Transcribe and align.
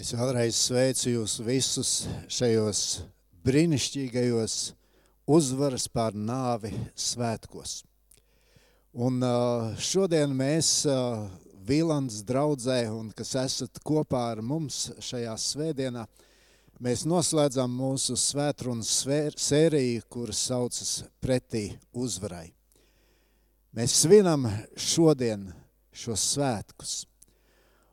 Es 0.00 0.14
vēlreiz 0.16 0.56
sveicu 0.56 1.10
jūs 1.10 1.34
visus 1.44 1.88
šajos 2.32 2.78
brīnišķīgajos 3.44 4.54
uzvaras 5.28 5.84
pār 5.92 6.16
nāvi 6.16 6.70
svētkos. 6.96 7.82
Un 8.96 9.20
šodien 9.76 10.32
mēs 10.38 10.70
Vīlands 11.68 12.22
draudzē 12.24 12.78
un 12.94 13.10
kas 13.12 13.34
esat 13.42 13.82
kopā 13.84 14.22
ar 14.30 14.40
mums 14.40 14.86
šajā 15.04 15.36
svētdienā, 15.36 16.06
mēs 16.80 17.04
noslēdzam 17.04 17.76
mūsu 17.82 18.16
svētrunas 18.16 18.94
sēriju, 19.36 20.08
kuras 20.08 20.40
saucas 20.48 20.96
pretī 21.20 21.66
uzvarai. 21.92 22.48
Mēs 23.76 24.00
svinam 24.00 24.48
šodien 24.80 25.50
šos 25.92 26.24
svētkus. 26.32 27.02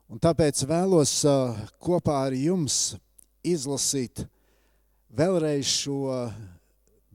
Un 0.07 0.21
tāpēc 0.23 0.61
vēlos 0.63 1.19
kopā 1.83 2.21
ar 2.29 2.33
jums 2.35 2.95
izlasīt 3.43 4.21
vēlreiz 5.11 5.67
šo 5.67 6.13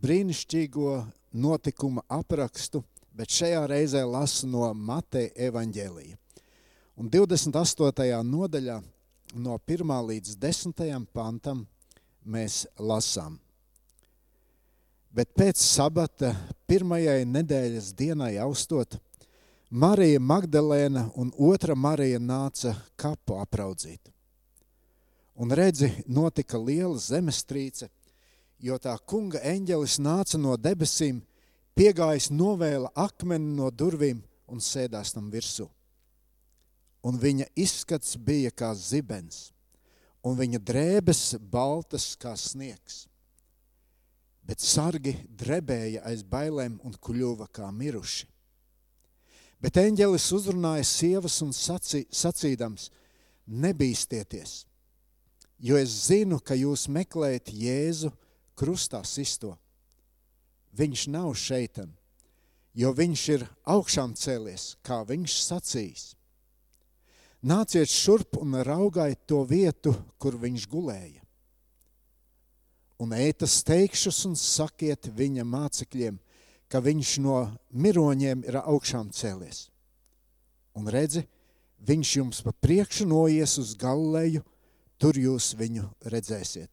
brīnišķīgo 0.04 0.98
notikuma 1.40 2.04
aprakstu, 2.12 2.82
bet 3.16 3.32
šajā 3.32 3.62
reizē 3.70 4.02
lasu 4.04 4.50
no 4.52 4.68
Mateja 4.76 5.32
evaņģēlija. 5.48 6.18
Un 7.00 7.08
28. 7.08 8.18
nodaļā 8.28 8.76
no 9.40 9.56
1. 9.56 9.94
līdz 10.10 10.36
10. 10.42 11.06
pantam 11.16 11.62
mēs 12.28 12.66
lasām. 12.76 13.38
Bet 15.12 15.32
pēc 15.32 15.64
sabata 15.64 16.34
pirmajai 16.68 17.24
nedēļas 17.24 17.94
dienai 17.96 18.34
austot– 18.44 18.98
Marija 19.72 20.20
Magdalēna 20.20 21.06
un 21.16 21.30
otra 21.40 21.72
Marija 21.72 22.18
nāca 22.20 22.74
kapu 23.00 23.38
apraudzīt. 23.40 24.10
Un 25.40 25.48
redzi, 25.56 25.88
notika 26.04 26.58
liela 26.60 26.98
zemestrīce, 27.00 27.86
jo 28.60 28.76
tā 28.76 28.92
kunga 29.08 29.40
eņģelis 29.40 29.94
nāca 30.04 30.36
no 30.36 30.58
debesīm, 30.60 31.22
piegājis 31.72 32.28
novēla 32.28 32.90
akmeni 33.00 33.54
no 33.56 33.70
durvīm 33.72 34.20
un 34.52 34.60
sēdās 34.60 35.14
tam 35.16 35.30
virsū. 35.32 35.64
Un 37.08 37.16
viņa 37.16 37.48
izskats 37.56 38.18
bija 38.20 38.52
kā 38.52 38.74
zibens, 38.76 39.54
un 40.20 40.36
viņa 40.36 40.60
drēbes 40.60 41.22
baltas 41.40 42.10
kā 42.20 42.34
sniegs. 42.36 43.06
Bet 44.44 44.60
sargi 44.60 45.16
drebēja 45.32 46.04
aiz 46.12 46.20
bailēm 46.28 46.76
un 46.84 46.92
kļuva 46.92 47.48
kā 47.48 47.72
miruši. 47.72 48.28
Bet 49.62 49.78
eņģelis 49.78 50.24
uzrunāja 50.34 50.82
sievas 50.82 51.36
un 51.44 51.52
sacī, 51.54 52.02
sacīdams, 52.10 52.88
nebīsties, 53.46 54.54
jo 55.62 55.78
es 55.78 55.92
zinu, 56.08 56.40
ka 56.42 56.56
jūs 56.58 56.88
meklējat 56.90 57.52
Jēzu 57.54 58.10
krustā 58.58 59.04
sisto. 59.06 59.54
Viņš 60.74 61.04
nav 61.14 61.30
šeitan, 61.38 61.92
jo 62.74 62.90
viņš 62.96 63.22
ir 63.36 63.46
augšām 63.70 64.16
cēlies, 64.18 64.72
kā 64.82 65.02
viņš 65.06 65.38
sacīs. 65.44 66.04
Nāciet 67.46 67.90
šurp 67.90 68.40
un 68.42 68.58
raugājiet 68.66 69.22
to 69.30 69.44
vietu, 69.46 69.94
kur 70.18 70.40
viņš 70.42 70.66
gulēja. 70.70 71.22
Un 73.02 73.14
ētas 73.14 73.60
teikšus 73.66 74.24
un 74.26 74.34
sakiet 74.38 75.06
viņa 75.14 75.46
mācekļiem– 75.46 76.18
ka 76.72 76.80
viņš 76.80 77.18
no 77.20 77.36
miroņiem 77.76 78.46
ir 78.48 78.56
augšām 78.62 79.10
cēlies. 79.12 79.66
Un 80.72 80.88
redzi, 80.88 81.26
viņš 81.84 82.12
jums 82.16 82.40
pa 82.46 82.54
priekšu 82.64 83.04
noies 83.10 83.58
uz 83.60 83.74
Galileju, 83.76 84.40
tur 84.96 85.18
jūs 85.20 85.50
viņu 85.58 85.84
redzēsiet. 86.08 86.70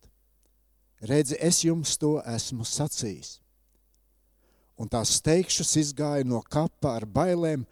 Redzi, 1.03 1.35
es 1.39 1.63
jums 1.65 1.97
to 1.99 2.17
esmu 2.23 2.63
sacījis. 2.67 3.39
Un 4.79 4.87
tās 4.87 5.17
teikšus 5.23 5.75
izgāja 5.81 6.23
no 6.23 6.39
kapa 6.47 6.95
ar 6.95 7.03
bailēm 7.03 7.65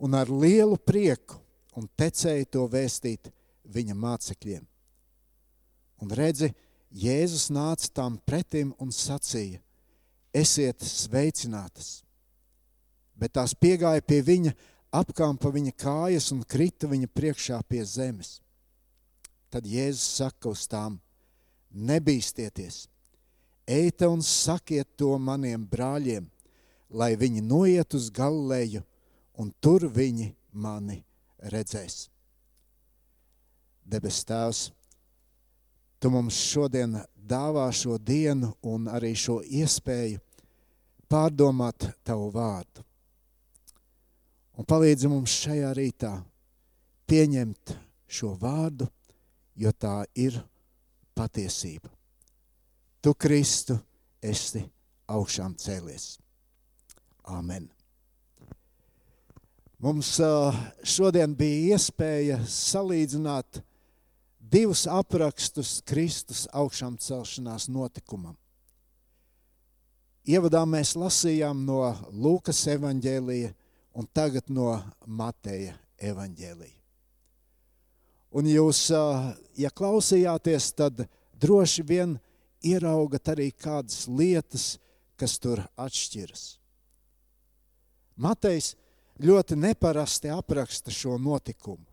un 0.00 0.16
ar 0.16 0.30
lielu 0.32 0.78
prieku 0.80 1.36
un 1.76 1.88
tecēja 2.00 2.48
to 2.56 2.64
vēstīt 2.72 3.28
viņa 3.68 3.96
mācekļiem. 3.98 4.64
Un 6.00 6.16
redzi, 6.16 6.54
Jēzus 6.94 7.50
nāca 7.52 7.90
tam 7.92 8.16
pretim 8.24 8.72
un 8.80 8.94
sacīja– 8.94 9.60
esiet 10.34 10.82
sveicinātas. 10.82 12.02
Bet 13.14 13.36
tās 13.38 13.54
piegāja 13.54 14.02
pie 14.02 14.20
viņa, 14.26 14.52
apkāpa 14.94 15.52
viņa 15.54 15.74
kājas 15.78 16.32
un 16.34 16.42
krita 16.42 16.90
viņa 16.90 17.08
priekšā 17.14 17.60
pie 17.68 17.84
zemes. 17.86 18.40
Tad 19.50 19.66
Jēzus 19.70 20.18
saka 20.18 20.50
uz 20.50 20.66
tām: 20.66 20.98
Nebīsties, 21.70 22.88
ejiet 23.66 24.02
un 24.08 24.22
sakiet 24.22 24.96
to 24.98 25.14
maniem 25.18 25.66
brāļiem, 25.66 26.26
lai 26.90 27.14
viņi 27.16 27.42
noiet 27.42 27.94
uz 27.94 28.10
Galileju, 28.10 28.82
un 29.38 29.54
tur 29.60 29.86
viņi 29.86 30.32
mani 30.52 31.04
redzēs. 31.38 32.08
Debes 33.84 34.22
Tēvs, 34.24 34.70
Tu 36.04 36.10
mums 36.12 36.36
šodien 36.36 36.98
dāvā 37.16 37.70
šo 37.72 37.94
dienu 37.96 38.50
un 38.68 38.90
arī 38.92 39.14
šo 39.16 39.38
iespēju 39.40 40.18
pārdomāt 41.08 41.88
Tavu 42.04 42.30
vārdu. 42.34 42.84
Un 44.54 44.66
palīdzi 44.68 45.10
mums 45.10 45.34
šajā 45.44 45.72
rītā 45.74 46.12
pieņemt 47.10 47.74
šo 48.06 48.34
vārdu, 48.38 48.86
jo 49.58 49.72
tā 49.72 50.04
ir 50.14 50.38
patiesība. 51.14 51.90
Tu, 53.02 53.12
Kristu, 53.18 53.76
esi 54.22 54.62
augšām 55.10 55.56
cēlies. 55.60 56.14
Amen. 57.28 57.68
Mums 59.84 60.14
šodien 60.86 61.34
bija 61.36 61.76
iespēja 61.76 62.38
salīdzināt 62.48 63.60
divus 64.38 64.86
aprakstus 64.88 65.80
Kristus 65.84 66.46
augšām 66.52 66.96
celšanās 67.00 67.68
notikumam. 67.68 68.36
Ievadā 70.24 70.62
mēs 70.64 70.94
lasījām 70.96 71.66
no 71.66 71.82
Lūkas 72.16 72.62
evaņģēlija 72.72 73.50
un 74.00 74.06
tagad 74.16 74.48
no 74.48 74.78
Mateja 75.04 75.74
evaņģēlija. 76.00 76.78
Un 78.34 78.48
jūs, 78.50 78.88
ja 79.60 79.70
klausījāties, 79.70 80.72
tad 80.74 81.04
droši 81.38 81.84
vien 81.86 82.16
ieraugat 82.64 83.30
arī 83.34 83.50
kādas 83.52 84.08
lietas, 84.08 84.78
kas 85.20 85.36
tur 85.38 85.60
atšķiras. 85.78 86.56
Matejs 88.16 88.72
ļoti 89.22 89.58
neparasti 89.60 90.32
apraksta 90.32 90.90
šo 90.90 91.18
notikumu. 91.20 91.84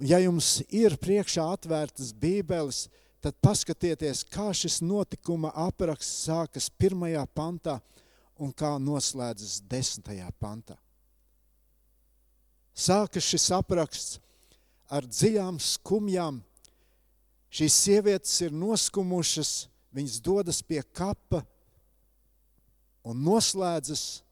Un 0.00 0.08
ja 0.08 0.18
jums 0.22 0.62
ir 0.70 0.96
priekšā 1.02 1.44
atvērtas 1.54 2.14
bībeles, 2.16 2.86
tad 2.86 3.03
paskatieties, 3.32 4.24
kā 4.28 4.50
šis 4.52 4.82
notikuma 4.84 5.52
apraksts 5.56 6.26
sākas 6.26 6.68
pirmajā 6.68 7.24
pantā 7.32 7.78
un 8.36 8.52
kā 8.52 8.74
noslēdzas 8.82 9.62
desmitajā 9.70 10.28
pantā. 10.42 10.76
Sākas 12.74 13.24
šis 13.30 13.46
apraksts 13.54 14.18
ar 14.90 15.06
dziļām 15.06 15.60
skumjām. 15.62 16.42
Šīs 17.54 17.76
sievietes 17.84 18.34
ir 18.42 18.54
noskumušas, 18.54 19.68
viņas 19.94 20.18
dodas 20.26 20.58
pie 20.66 20.82
kapa 20.82 21.44
un 23.06 23.20
noslēdzas 23.22 24.24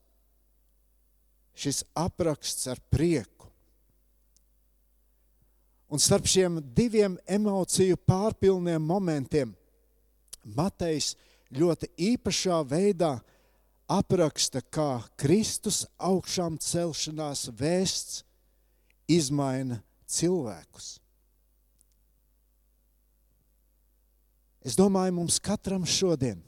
šis 1.54 1.84
apraksts 1.94 2.66
ar 2.72 2.82
prieku. 2.90 3.41
Un 5.92 6.00
starp 6.00 6.24
šiem 6.24 6.56
diviem 6.72 7.18
emociju 7.28 7.98
pārpilniem 8.08 8.80
momentiem 8.80 9.52
Matejs 10.42 11.12
ļoti 11.52 11.90
īpašā 12.12 12.62
veidā 12.64 13.18
apraksta, 13.92 14.62
kā 14.64 15.02
Kristus 15.20 15.84
augšām 16.00 16.56
celšanās 16.58 17.50
vēsts 17.58 18.22
izmaina 19.10 19.82
cilvēkus. 20.08 20.96
Es 24.62 24.78
domāju, 24.78 25.16
mums 25.18 25.40
katram 25.42 25.84
šodien 25.84 26.40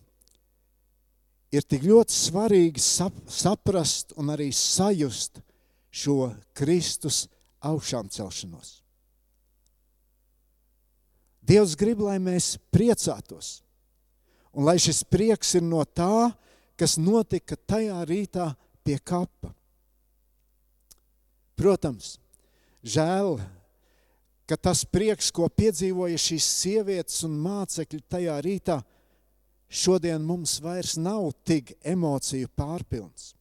ir 1.55 1.67
tik 1.67 1.85
ļoti 1.87 2.15
svarīgi 2.15 2.83
sap, 2.83 3.15
saprast 3.31 4.15
un 4.19 4.33
arī 4.35 4.49
sajust 4.55 5.43
šo 5.95 6.33
Kristus 6.57 7.27
augšām 7.63 8.09
celšanos. 8.11 8.84
Dievs 11.45 11.75
grib, 11.77 12.01
lai 12.01 12.17
mēs 12.23 12.55
priecātos. 12.73 13.59
Un 14.55 14.65
lai 14.69 14.79
šis 14.81 15.03
prieks 15.05 15.57
ir 15.59 15.65
no 15.67 15.83
tā, 15.85 16.31
kas 16.79 16.97
notika 16.97 17.57
tajā 17.57 17.99
rītā 18.09 18.49
pie 18.87 18.97
kapa. 19.03 19.53
Protams, 21.55 22.17
žēl, 22.83 23.37
ka 24.49 24.57
tas 24.57 24.85
prieks, 24.85 25.31
ko 25.35 25.49
piedzīvoja 25.49 26.19
šīs 26.21 26.49
sievietes 26.63 27.23
un 27.27 27.37
mācekļi 27.45 28.03
tajā 28.11 28.41
rītā, 28.45 28.81
šodien 29.69 30.23
mums 30.25 30.59
vairs 30.63 30.97
nav 31.01 31.31
tik 31.47 31.75
emociju 31.85 32.51
pārpilns. 32.57 33.33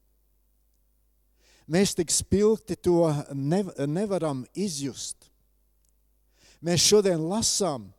Mēs 1.71 1.93
tik 1.95 2.11
spilgti 2.11 2.75
to 2.75 3.07
nevaram 3.33 4.43
izjust. 4.53 5.29
Mēs 6.63 6.85
šodien 6.87 7.25
lasām, 7.27 7.89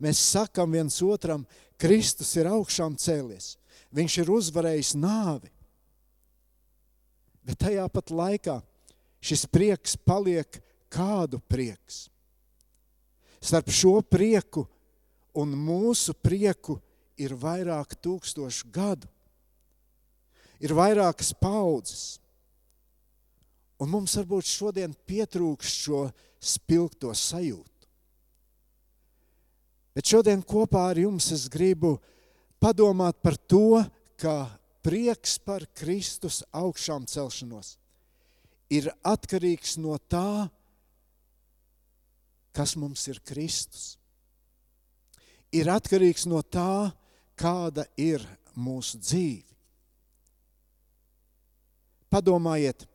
mēs 0.00 0.22
sakam 0.32 0.72
viens 0.72 0.96
otram, 1.04 1.44
Kristus 1.80 2.30
ir 2.38 2.48
augšām 2.48 2.96
cēlies, 2.96 3.54
viņš 3.92 4.18
ir 4.22 4.32
uzvarējis 4.32 4.94
nāvi. 4.96 5.50
Bet 7.44 7.60
tajā 7.60 7.84
pat 7.92 8.10
laikā 8.14 8.56
šis 9.24 9.44
prieks 9.52 9.98
paliek 10.00 10.62
kādu 10.88 11.42
prieks 11.50 12.06
starp 13.44 13.68
šo 13.68 13.98
prieku 14.00 14.64
un 15.36 15.52
mūsu 15.52 16.14
prieku 16.16 16.78
ir 17.20 17.34
vairāk 17.36 17.92
tūkstošu 18.00 18.70
gadu. 18.72 19.08
Ir 20.64 20.72
vairākas 20.72 21.34
paudzes. 21.36 22.04
Un 23.82 23.90
mums 23.92 24.14
varbūt 24.16 24.48
šodien 24.48 24.94
pietrūks 25.04 25.74
šo 25.82 26.06
spilgto 26.40 27.12
sajūtu. 27.12 27.73
Bet 29.94 30.10
šodien 30.10 30.42
kopā 30.42 30.88
ar 30.90 30.98
jums 30.98 31.30
es 31.34 31.46
gribu 31.52 31.96
padomāt 32.58 33.20
par 33.22 33.36
to, 33.38 33.84
ka 34.18 34.50
prieks 34.84 35.38
par 35.38 35.64
Kristus 35.76 36.42
augšām 36.50 37.06
celšanos 37.06 37.76
ir 38.74 38.90
atkarīgs 39.06 39.76
no 39.78 39.94
tā, 40.10 40.48
kas 42.54 42.74
mums 42.78 43.06
ir 43.10 43.20
Kristus. 43.26 43.94
Ir 45.54 45.70
atkarīgs 45.70 46.26
no 46.26 46.40
tā, 46.42 46.90
kāda 47.38 47.86
ir 48.00 48.24
mūsu 48.54 48.98
dzīve. 48.98 49.50
Padomājiet 52.10 52.86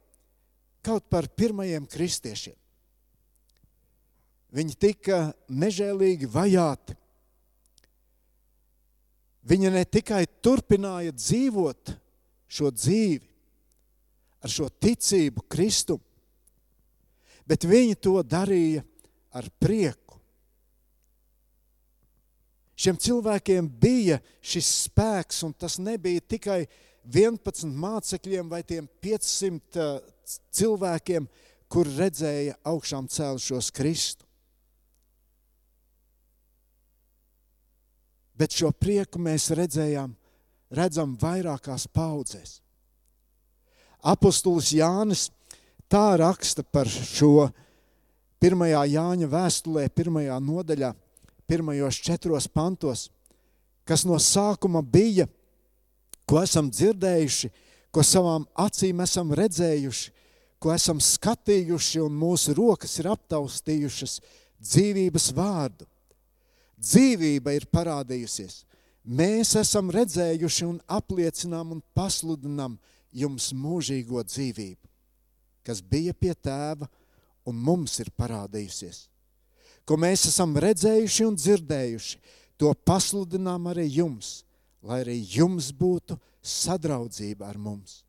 kaut 0.84 1.08
par 1.12 1.28
pirmajiem 1.36 1.88
kristiešiem. 1.92 2.59
Viņi 4.56 4.76
tika 4.82 5.20
nežēlīgi 5.50 6.30
vajāti. 6.30 6.96
Viņi 9.50 9.72
ne 9.74 9.84
tikai 9.86 10.24
turpināja 10.44 11.14
dzīvot 11.16 11.94
šo 12.50 12.72
dzīvi 12.74 13.26
ar 14.44 14.52
šo 14.52 14.70
ticību 14.82 15.46
Kristum, 15.52 16.00
bet 17.48 17.66
viņi 17.68 17.98
to 18.02 18.20
darīja 18.24 18.84
ar 19.36 19.48
prieku. 19.62 20.18
Šiem 22.80 22.96
cilvēkiem 22.96 23.68
bija 23.82 24.20
šis 24.40 24.70
spēks, 24.86 25.42
un 25.44 25.52
tas 25.52 25.76
nebija 25.84 26.24
tikai 26.24 26.62
11 27.04 27.68
mācekļiem 27.76 28.48
vai 28.52 28.62
tiem 28.64 28.88
500 29.04 29.82
uh, 29.84 30.00
cilvēkiem, 30.56 31.28
kur 31.70 31.90
redzēja 31.98 32.56
augšām 32.70 33.10
cēlušos 33.12 33.74
Kristu. 33.76 34.29
Bet 38.40 38.56
šo 38.56 38.72
prieku 38.72 39.20
mēs 39.20 39.50
redzējām, 39.52 40.14
redzam 40.72 41.18
vairākās 41.20 41.90
paudzēs. 41.92 42.60
Apostulis 44.00 44.72
Jānis 44.72 45.28
tā 45.92 46.16
raksta 46.22 46.64
par 46.64 46.88
šo 46.88 47.50
pirmajā 48.40 48.86
Jāņa 48.94 49.28
vēstulē, 49.28 49.90
pirmajā 49.92 50.38
nodaļā, 50.40 50.94
pirmajos 51.50 52.00
četros 52.06 52.48
pantos, 52.48 53.10
kas 53.84 54.06
no 54.08 54.16
sākuma 54.22 54.80
bija, 54.86 55.28
ko 56.30 56.40
esam 56.46 56.70
dzirdējuši, 56.72 57.50
ko 57.92 58.06
savām 58.06 58.46
acīm 58.56 59.02
esam 59.04 59.34
redzējuši, 59.36 60.12
ko 60.62 60.72
esam 60.76 61.00
skatījuši 61.02 62.04
un 62.04 62.16
mūsu 62.20 62.54
rokas 62.56 63.00
ir 63.02 63.10
aptaustījušas 63.12 64.20
dzīvības 64.60 65.32
vārdu. 65.36 65.88
Dzīvība 66.80 67.54
ir 67.58 67.68
parādījusies. 67.72 68.64
Mēs 69.04 69.56
esam 69.60 69.90
redzējuši 69.92 70.66
un 70.68 70.80
apliecinām 70.88 71.74
un 71.76 71.84
pasludinām 71.98 72.78
jums 73.12 73.50
mūžīgo 73.56 74.22
dzīvību, 74.24 74.90
kas 75.66 75.82
bija 75.82 76.14
pie 76.14 76.34
tēva 76.36 76.88
un 77.50 77.58
mums 77.58 77.98
ir 78.04 78.12
parādījusies. 78.16 79.08
Ko 79.88 79.98
mēs 79.98 80.28
esam 80.30 80.54
redzējuši 80.62 81.26
un 81.26 81.38
dzirdējuši, 81.40 82.20
to 82.60 82.72
pasludinām 82.86 83.72
arī 83.72 83.88
jums, 83.90 84.44
lai 84.86 85.02
arī 85.02 85.18
jums 85.24 85.72
būtu 85.76 86.20
sadraudzība 86.46 87.48
ar 87.50 87.58
mums. 87.58 88.04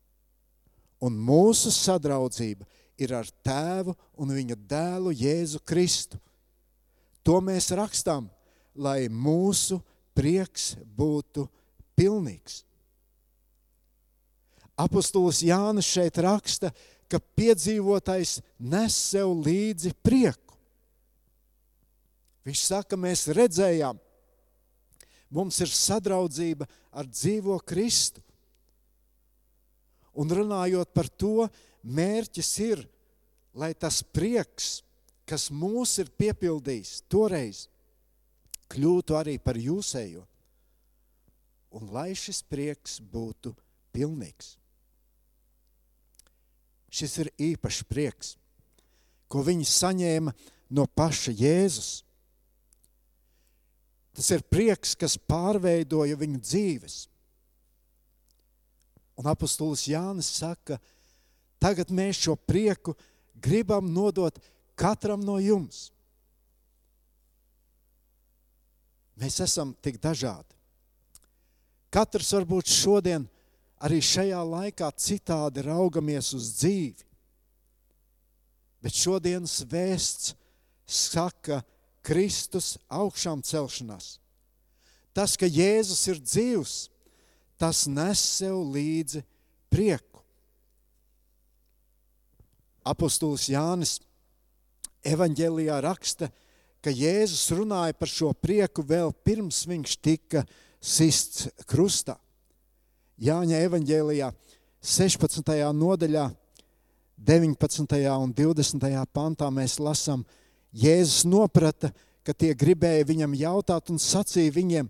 Un 1.01 1.15
mūsu 1.17 1.71
sadraudzība 1.73 2.67
ir 3.01 3.15
ar 3.17 3.29
tēvu 3.43 3.95
un 4.21 4.35
viņa 4.35 4.57
dēlu 4.69 5.15
Jēzu 5.17 5.63
Kristu. 5.65 6.19
To 7.25 7.39
mēs 7.41 7.71
rakstām, 7.73 8.29
lai 8.75 9.07
mūsu 9.09 9.79
prieks 10.15 10.75
būtu 10.97 11.47
pilnīgs. 11.97 12.61
Apostols 14.79 15.41
Jānis 15.45 15.89
šeit 15.91 16.17
raksta, 16.23 16.71
ka 17.11 17.19
piedzīvotais 17.19 18.39
nes 18.57 18.95
sev 18.95 19.33
līdzi 19.43 19.91
prieku. 20.01 20.55
Viņš 22.47 22.61
saka, 22.65 22.97
mēs 22.97 23.27
redzējām, 23.35 23.99
mums 25.29 25.59
ir 25.61 25.69
sadraudzība 25.69 26.65
ar 26.91 27.09
dzīvo 27.11 27.59
Kristu. 27.67 28.23
Un 30.17 30.31
runājot 30.31 30.89
par 30.95 31.07
to, 31.07 31.45
mērķis 31.83 32.51
ir, 32.65 32.81
lai 33.53 33.71
tas 33.77 34.01
prieks, 34.03 34.81
kas 35.27 35.51
mūs 35.53 35.99
ir 36.01 36.09
piepildījis 36.19 37.03
toreiz, 37.11 37.67
kļūtu 38.71 39.17
arī 39.19 39.37
par 39.43 39.59
jūsējo. 39.59 40.23
Un 41.77 41.91
lai 41.93 42.11
šis 42.17 42.41
prieks 42.43 42.99
būtu 42.99 43.53
pilnīgs. 43.95 44.55
Šis 46.91 47.13
ir 47.23 47.29
īpašs 47.39 47.85
prieks, 47.87 48.33
ko 49.31 49.43
viņi 49.47 49.67
saņēma 49.67 50.33
no 50.75 50.87
paša 50.87 51.31
Jēzus. 51.39 51.91
Tas 54.11 54.27
ir 54.35 54.43
prieks, 54.43 54.91
kas 54.99 55.15
pārveidoja 55.15 56.17
viņu 56.19 56.41
dzīves. 56.43 56.97
Un 59.15 59.29
apustulis 59.31 59.85
Jānis 59.87 60.27
saka, 60.41 60.81
tagad 61.63 61.93
mēs 61.95 62.19
šo 62.25 62.35
prieku 62.35 62.97
gribam 63.39 63.87
nodot 63.93 64.35
katram 64.75 65.23
no 65.23 65.37
jums. 65.39 65.91
Mēs 69.21 69.37
esam 69.43 69.75
tik 69.85 69.99
dažādi. 70.01 70.49
Katrs 71.93 72.31
varbūt 72.33 72.71
šodien 72.71 73.27
arī 73.83 73.99
šajā 74.01 74.39
laikā 74.47 74.89
citādi 74.97 75.65
raugamies 75.65 76.31
uz 76.37 76.53
dzīvi. 76.57 77.05
Bet 78.81 78.97
šodienas 78.97 79.59
vēsts 79.69 80.33
saka 80.89 81.61
Kristus 82.01 82.79
augšām 82.89 83.43
celšanās. 83.45 84.15
Tas, 85.13 85.35
ka 85.37 85.45
Jēzus 85.45 86.01
ir 86.09 86.21
dzīvs, 86.23 86.75
tas 87.61 87.83
nes 87.91 88.21
sev 88.39 88.57
līdzi 88.73 89.21
prieku. 89.69 90.23
Apostols 92.81 93.45
Jānis 93.51 93.99
evaņģēlijā 95.05 95.77
raksta, 95.85 96.31
ka 96.31 96.41
Jēzus 96.89 97.51
runāja 97.53 97.93
par 97.93 98.09
šo 98.09 98.31
prieku 98.33 98.81
vēl 98.81 99.13
pirms 99.21 99.67
viņš 99.69 99.97
tika 100.01 100.41
sists 100.81 101.45
krustā. 101.69 102.17
Jāņa 103.21 103.59
evanģēlijā 103.67 104.31
16. 104.81 105.45
nodaļā, 105.77 106.31
19. 107.21 107.99
un 108.17 108.33
20. 108.33 109.05
pantā 109.13 109.51
mēs 109.53 109.77
lasām, 109.77 110.25
Jēzus 110.73 111.21
noprata, 111.29 111.91
ka 112.25 112.33
tie 112.33 112.55
gribēja 112.57 113.05
viņam 113.05 113.37
jautāt 113.37 113.91
un 113.93 114.01
sacīja 114.01 114.53
viņiem, 114.55 114.89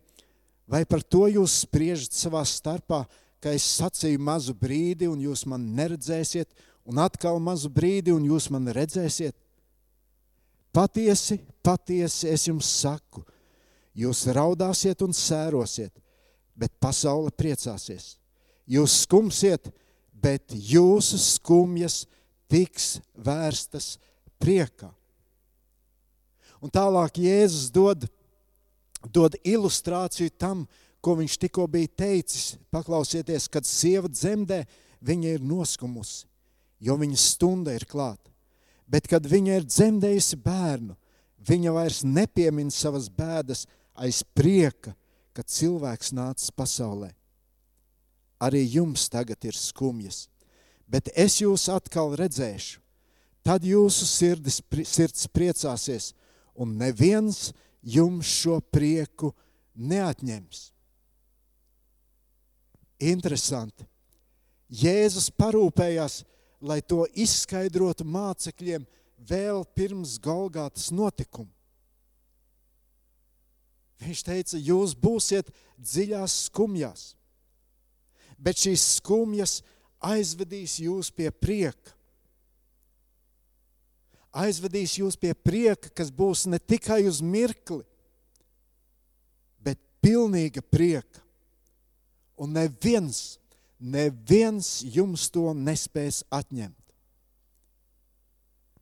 vai 0.71 0.85
par 0.87 1.03
to 1.03 1.25
jūs 1.27 1.65
spriežat 1.65 2.15
savā 2.15 2.45
starpā, 2.47 3.03
ka 3.43 3.51
es 3.51 3.65
sacīju 3.81 4.21
mazu 4.21 4.55
brīdi 4.55 5.09
un 5.11 5.19
jūs 5.19 5.43
man 5.49 5.65
neredzēsiet, 5.75 6.47
un 6.87 7.01
atkal 7.03 7.39
mazu 7.43 7.67
brīdi 7.67 8.13
un 8.15 8.23
jūs 8.29 8.47
man 8.53 8.69
redzēsiet. 8.71 9.35
Patiesi, 10.71 11.41
patiesi 11.63 12.29
es 12.31 12.47
jums 12.47 12.69
saku, 12.79 13.25
jūs 13.93 14.23
raudāsiet 14.31 15.03
un 15.03 15.11
sērosiet, 15.15 15.91
bet 16.55 16.71
pasaule 16.79 17.33
priecāsies 17.35 18.15
jūs 18.71 19.03
skumsiet, 19.05 19.69
bet 20.11 20.53
jūsu 20.53 21.19
skumjas 21.19 22.05
tiks 22.51 22.99
vērstas 23.15 23.95
priekā. 24.41 24.91
Un 26.61 26.69
tālāk 26.69 27.17
Jēzus 27.23 27.71
dod, 27.73 28.05
dod 29.09 29.37
ilustrāciju 29.41 30.33
tam, 30.37 30.65
ko 31.01 31.15
viņš 31.17 31.39
tikko 31.41 31.65
bija 31.65 31.89
teicis. 32.03 32.55
Paklausieties, 32.69 33.47
kad 33.49 33.65
sieva 33.65 34.11
dzemdē, 34.11 34.61
viņa 35.01 35.37
ir 35.37 35.45
noskumusi, 35.45 36.27
jo 36.77 36.97
viņas 37.01 37.31
stunda 37.33 37.73
ir 37.73 37.87
klāta. 37.89 38.29
Bet, 38.91 39.07
kad 39.07 39.23
viņa 39.23 39.61
ir 39.61 39.67
dzemdējusi 39.67 40.39
bērnu, 40.43 40.97
viņa 41.47 41.73
vairs 41.75 42.01
nepiemin 42.03 42.71
savas 42.73 43.07
bēdas 43.07 43.63
aiz 43.95 44.21
prieka, 44.35 44.93
kad 45.31 45.47
cilvēks 45.47 46.11
nācis 46.15 46.51
pasaulē. 46.51 47.13
Arī 48.41 48.65
jums 48.65 49.07
tagad 49.13 49.39
ir 49.47 49.55
skumjas, 49.55 50.25
bet 50.89 51.11
es 51.15 51.39
jūs 51.39 51.69
atkal 51.71 52.17
redzēšu. 52.19 52.81
Tad 53.41 53.63
jūsu 53.65 54.05
sirdis, 54.05 54.59
sirds 54.85 55.25
priecāsies, 55.33 56.11
un 56.53 56.75
neviens 56.77 57.49
jums 57.81 58.29
šo 58.29 58.59
prieku 58.73 59.31
neatņems. 59.73 60.67
Interesanti. 63.01 63.87
Jēzus 64.69 65.31
parūpējās, 65.33 66.21
lai 66.61 66.81
to 66.85 67.05
izskaidrotu 67.17 68.05
mācekļiem 68.05 68.85
vēl 69.17 69.65
pirms 69.75 70.17
Golgātas 70.21 70.91
notikuma. 70.93 71.49
Viņš 74.01 74.21
teica, 74.25 74.57
jūs 74.57 74.95
būsiet 74.97 75.51
dziļās 75.77 76.37
skumjās, 76.47 77.11
bet 78.41 78.57
šīs 78.57 78.85
skumjas 78.97 79.59
aizvedīs 80.01 80.79
jūs 80.81 81.11
pie 81.13 81.29
prieka. 81.29 81.93
Aizvedīs 84.31 84.95
jūs 84.97 85.17
pie 85.19 85.35
prieka, 85.35 85.91
kas 85.93 86.09
būs 86.09 86.47
ne 86.47 86.57
tikai 86.57 87.03
uz 87.09 87.19
mirkli, 87.21 87.83
bet 89.59 89.77
pilnīga 90.01 90.63
prieka. 90.63 91.21
Un 92.41 92.55
neviens, 92.55 93.40
neviens 93.81 94.79
jums 94.85 95.27
to 95.33 95.51
nespēs 95.57 96.21
atņemt. 96.29 96.77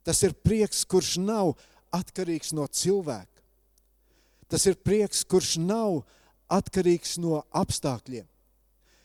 Tas 0.04 0.22
ir 0.26 0.36
prieks, 0.36 0.84
kurš 0.84 1.18
nav 1.24 1.54
atkarīgs 1.96 2.52
no 2.56 2.68
cilvēka. 2.68 3.40
Tas 4.50 4.66
ir 4.66 4.80
prieks, 4.82 5.24
kurš 5.24 5.58
nav 5.62 6.02
atkarīgs 6.50 7.18
no 7.22 7.44
apstākļiem. 7.54 8.26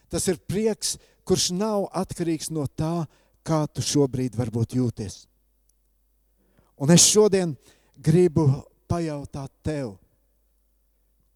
Tas 0.09 0.27
ir 0.31 0.41
prieks, 0.41 0.97
kurš 1.29 1.51
nav 1.57 1.89
atkarīgs 1.93 2.51
no 2.55 2.67
tā, 2.67 3.05
kā 3.45 3.65
tu 3.69 3.85
šobrīd 3.85 4.37
varbūt 4.39 4.77
jūties. 4.79 5.25
Un 6.81 6.91
es 6.91 7.05
šodien 7.07 7.55
gribu 8.01 8.49
pajautāt 8.91 9.53
tev, 9.63 9.95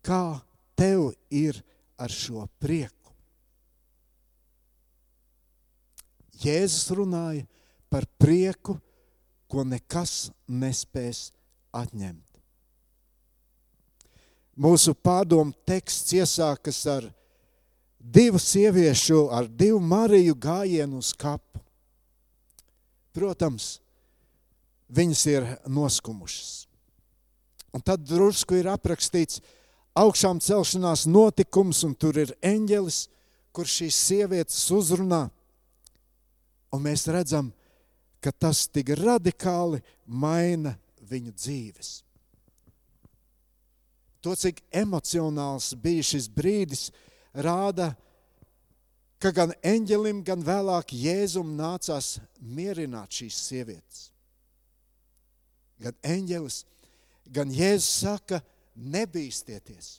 kā 0.02 0.40
tev 0.78 1.12
ir 1.30 1.60
ar 2.00 2.12
šo 2.12 2.48
prieku? 2.58 2.97
Jēzus 6.38 6.90
runāja 6.94 7.46
par 7.90 8.06
prieku, 8.20 8.78
ko 9.48 9.64
nekas 9.64 10.30
nespēs 10.48 11.30
atņemt. 11.72 12.24
Mūsu 14.58 14.92
pārdomu 14.94 15.54
teksts 15.68 16.16
iesākas 16.18 16.80
ar 16.90 17.06
divu 17.98 18.40
sieviešu, 18.42 19.28
ar 19.30 19.46
divu 19.46 19.78
Mariju 19.80 20.34
gājienu 20.34 20.98
uz 20.98 21.12
kapu. 21.14 21.62
Protams, 23.14 23.78
viņas 24.90 25.22
ir 25.30 25.46
noskumušas. 25.66 26.66
Un 27.74 27.84
tad 27.84 28.02
drusku 28.08 28.58
ir 28.58 28.70
aprakstīts 28.72 29.42
augšām 29.98 30.40
celšanās 30.42 31.06
notikums, 31.06 31.84
un 31.84 31.94
tur 31.94 32.18
ir 32.18 32.34
eņģelis, 32.42 33.06
kurš 33.52 33.80
šīs 33.82 33.98
sievietes 34.08 34.60
uzrunā. 34.74 35.28
Un 36.74 36.84
mēs 36.84 37.06
redzam, 37.08 37.52
ka 38.20 38.32
tas 38.32 38.66
tik 38.68 38.92
radikāli 38.98 39.80
maina 40.04 40.74
viņu 41.08 41.32
dzīves 41.32 41.94
to, 44.28 44.34
cik 44.36 44.60
emocionāls 44.74 45.72
bija 45.78 46.04
šis 46.04 46.28
brīdis, 46.32 46.88
rāda, 47.32 47.92
ka 49.22 49.32
gan 49.34 49.54
eņģelim, 49.66 50.22
gan 50.26 50.42
vēlāk 50.44 50.92
Jēzum 50.94 51.54
nācās 51.58 52.18
mierināt 52.40 53.20
šīs 53.20 53.38
sievietes. 53.48 54.02
Gan 55.78 55.94
eņģelis, 56.02 56.64
gan 57.30 57.54
Jēzus 57.54 58.02
saka, 58.02 58.42
nebīsties. 58.74 59.98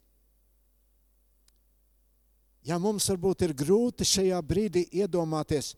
Ja 2.68 2.78
mums 2.80 3.08
varbūt 3.10 3.48
ir 3.48 3.56
grūti 3.58 4.06
šajā 4.06 4.40
brīdī 4.46 4.84
iedomāties, 5.02 5.74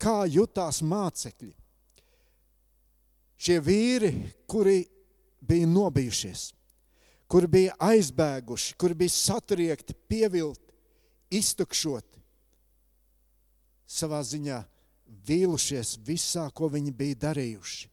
kā 0.00 0.24
jutās 0.28 0.82
mācekļi, 0.84 1.52
šie 3.36 3.56
vīri, 3.64 4.12
kuri 4.48 4.82
bija 5.40 5.68
nobijušies, 5.70 6.50
kur 7.28 7.48
bija 7.50 7.74
aizbēguši, 7.82 8.76
kur 8.78 8.94
bija 8.94 9.12
satriekti, 9.12 9.96
pievilti, 10.08 10.72
iztukšoti, 11.34 12.22
savā 13.86 14.22
ziņā 14.26 14.62
vīlušies 15.26 15.96
visā, 16.06 16.46
ko 16.54 16.70
viņi 16.70 16.92
bija 16.94 17.20
darījuši. 17.28 17.90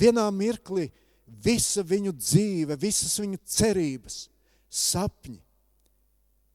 Vienā 0.00 0.26
mirklī 0.34 0.88
visa 1.26 1.82
viņu 1.86 2.12
dzīve, 2.14 2.76
visas 2.78 3.16
viņu 3.22 3.38
cerības, 3.46 4.24
sapņi, 4.70 5.38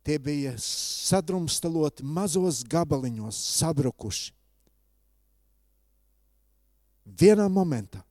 tie 0.05 0.19
bija 0.21 0.53
sadrumstaloti 0.61 2.05
mazos 2.05 2.61
gabaliņos, 2.69 3.37
sabrukuši. 3.57 4.33
Vienā 7.05 7.45
momentā 7.49 8.01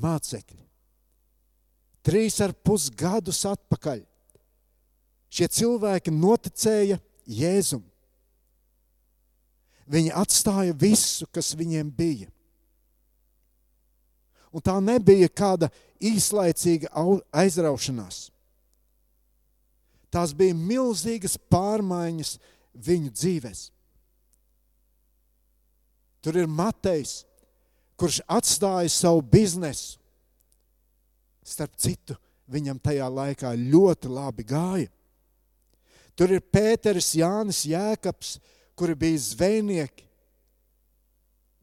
mācekļi. 0.00 0.64
Trīs 2.04 2.38
ar 2.44 2.54
pus 2.64 2.88
gadus 2.94 3.42
atpakaļ 3.48 4.04
šie 5.28 5.48
cilvēki 5.58 6.14
noticēja 6.14 6.96
Jēzum. 7.28 7.82
Viņi 9.88 10.12
atstāja 10.16 10.76
visu, 10.76 11.26
kas 11.32 11.54
viņiem 11.56 11.90
bija. 11.92 12.28
Un 14.52 14.64
tā 14.64 14.78
nebija 14.80 15.28
kāda 15.28 15.68
īslaicīga 16.00 16.90
aizraušanās. 17.34 18.28
Tās 20.08 20.32
bija 20.32 20.56
milzīgas 20.56 21.36
pārmaiņas 21.52 22.38
viņu 22.86 23.12
dzīvēm. 23.12 23.58
Tur 26.24 26.38
ir 26.40 26.48
Matejs, 26.50 27.22
kurš 27.98 28.22
atstāja 28.26 28.90
savu 28.92 29.22
biznesu. 29.22 29.98
Starp 31.44 31.76
citu, 31.80 32.16
viņam 32.50 32.80
tajā 32.82 33.06
laikā 33.08 33.54
ļoti 33.56 34.10
labi 34.12 34.44
gāja. 34.48 34.90
Tur 36.18 36.34
ir 36.34 36.42
Pēters, 36.42 37.12
Jānis, 37.14 37.62
Jēkabs, 37.68 38.38
kuri 38.76 38.96
bija 38.98 39.20
zvejnieki. 39.22 40.04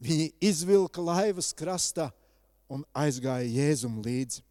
Viņi 0.05 0.29
izvilka 0.47 1.03
laivas 1.03 1.51
krastā 1.55 2.09
un 2.71 2.83
aizgāja 2.95 3.47
Jēzum 3.49 3.99
līdzi. 4.05 4.41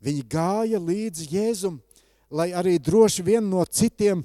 Viņi 0.00 0.24
gāja 0.32 0.80
līdzi 0.80 1.28
Jēzum, 1.34 1.80
lai 2.32 2.50
arī 2.56 2.78
droši 2.80 3.24
vien 3.26 3.44
no 3.44 3.62
citiem 3.68 4.22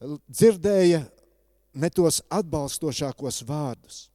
dzirdēja 0.00 1.04
ne 1.76 1.90
tos 1.92 2.22
atbalstošākos 2.32 3.42
vārdus. 3.46 4.06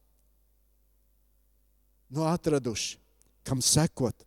Nu, 2.09 2.25
atraduši, 2.29 2.97
kam 3.45 3.61
sekot. 3.61 4.25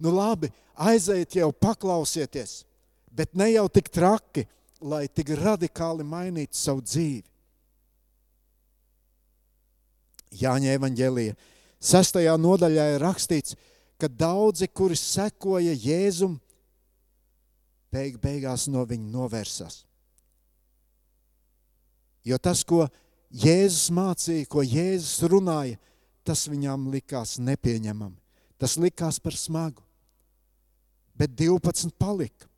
Nu, 0.00 0.10
labi, 0.14 0.50
aiziet 0.74 1.36
jau 1.36 1.50
paklausieties, 1.52 2.62
bet 3.12 3.34
ne 3.36 3.50
jau 3.52 3.68
tik 3.72 3.88
traki, 3.92 4.46
lai 4.84 5.06
tik 5.08 5.30
radikāli 5.38 6.04
mainītu 6.04 6.58
savu 6.58 6.82
dzīvi. 6.84 7.33
Jāņa 10.40 10.74
evanģēlija 10.78 11.36
sastajā 11.84 12.34
nodaļā 12.40 12.94
ir 12.94 13.04
rakstīts, 13.04 13.56
ka 14.00 14.08
daudzi, 14.08 14.68
kuri 14.68 14.96
sekoja 14.98 15.74
Jēzum, 15.74 16.38
beig 17.94 18.18
beigās 18.22 18.66
no 18.72 18.82
viņa 18.88 19.10
novērsās. 19.12 19.84
Jo 22.24 22.38
tas, 22.40 22.64
ko 22.64 22.86
Jēzus 23.34 23.90
mācīja, 23.94 24.48
ko 24.50 24.64
Jēzus 24.64 25.26
runāja, 25.30 25.78
tas 26.24 26.46
viņām 26.48 26.88
likās 26.94 27.36
nepieņemami. 27.42 28.16
Tas 28.58 28.78
likās 28.80 29.20
par 29.20 29.36
smagu. 29.36 29.82
Bet 31.14 31.34
12 31.36 31.92
palika. 32.00 32.48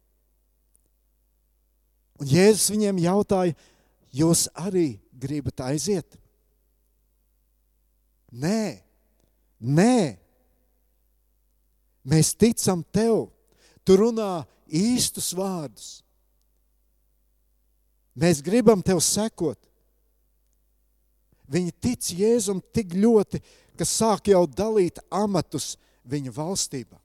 Un 2.20 2.30
Jēzus 2.30 2.70
viņiem 2.72 3.02
jautāja, 3.02 3.56
jūs 4.14 4.46
arī 4.56 4.94
gribat 5.12 5.60
aiziet? 5.66 6.16
Nē, 8.32 8.82
nē. 9.60 10.16
Mēs 12.06 12.34
ticam 12.38 12.82
tev. 12.94 13.28
Tu 13.86 13.96
runā 13.98 14.44
īstus 14.66 15.30
vārdus. 15.36 16.00
Mēs 18.16 18.40
gribam 18.42 18.82
tev 18.82 19.02
sekot. 19.04 19.58
Viņi 21.46 21.74
tic 21.78 22.08
Jēzum 22.18 22.58
tik 22.74 22.96
ļoti, 22.96 23.38
ka 23.78 23.86
sāk 23.86 24.32
jau 24.32 24.42
dalīt 24.50 24.98
amatus 25.14 25.76
viņa 26.08 26.32
valstībā. 26.34 26.98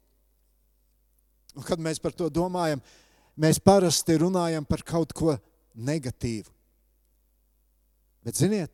Un, 1.57 1.65
kad 1.67 1.81
mēs 1.83 1.99
par 2.01 2.15
to 2.15 2.29
domājam, 2.31 2.81
mēs 3.35 3.59
parasti 3.59 4.15
runājam 4.21 4.65
par 4.65 4.81
kaut 4.87 5.13
ko 5.13 5.35
negatīvu. 5.75 6.49
Bet, 8.21 8.37
ziniet, 8.37 8.71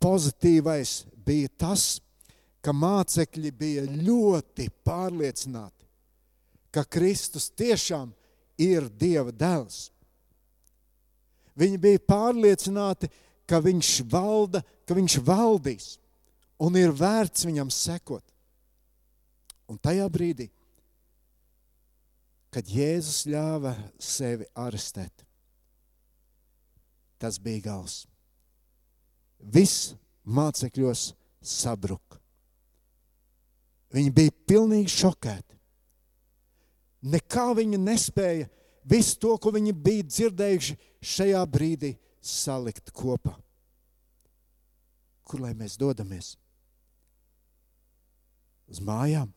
pozitīvais 0.00 1.04
bija 1.26 1.50
tas, 1.60 2.00
ka 2.60 2.72
mācekļi 2.76 3.52
bija 3.56 3.84
ļoti 3.88 4.68
pārliecināti, 4.84 5.86
ka 6.70 6.84
Kristus 6.84 7.48
tiešām 7.56 8.12
ir 8.60 8.88
Dieva 9.00 9.32
dēls. 9.32 9.88
Viņi 11.58 11.80
bija 11.80 12.02
pārliecināti, 12.08 13.10
ka 13.48 13.58
viņš 13.64 13.94
valda, 14.10 14.62
ka 14.86 14.94
viņš 14.96 15.18
valdīs 15.26 15.94
un 16.60 16.76
ir 16.78 16.92
vērts 16.94 17.48
viņam 17.48 17.72
sekot. 17.72 18.24
Un 19.70 19.78
tajā 19.78 20.06
brīdī, 20.10 20.48
kad 22.50 22.66
Jēzus 22.66 23.24
ļāva 23.30 23.76
sevi 24.02 24.48
arestēt, 24.58 25.24
tas 27.22 27.38
bija 27.38 27.68
gals. 27.70 28.09
Viss 29.40 29.94
mācekļos 30.28 31.10
sabruka. 31.40 32.18
Viņi 33.90 34.12
bija 34.14 34.34
pilnīgi 34.46 34.92
šokēti. 34.92 35.56
Nekā 37.10 37.46
viņi 37.56 37.80
nespēja 37.80 38.46
visu 38.86 39.16
to, 39.22 39.34
ko 39.40 39.52
viņi 39.56 39.72
bija 39.74 40.06
dzirdējuši, 40.06 40.76
šajā 41.00 41.40
brīdī 41.50 41.94
salikt 42.20 42.92
kopā. 42.94 43.34
Kur 45.24 45.42
lai 45.42 45.54
mēs 45.56 45.78
dodamies? 45.80 46.34
Uz 48.70 48.82
mājām. 48.84 49.30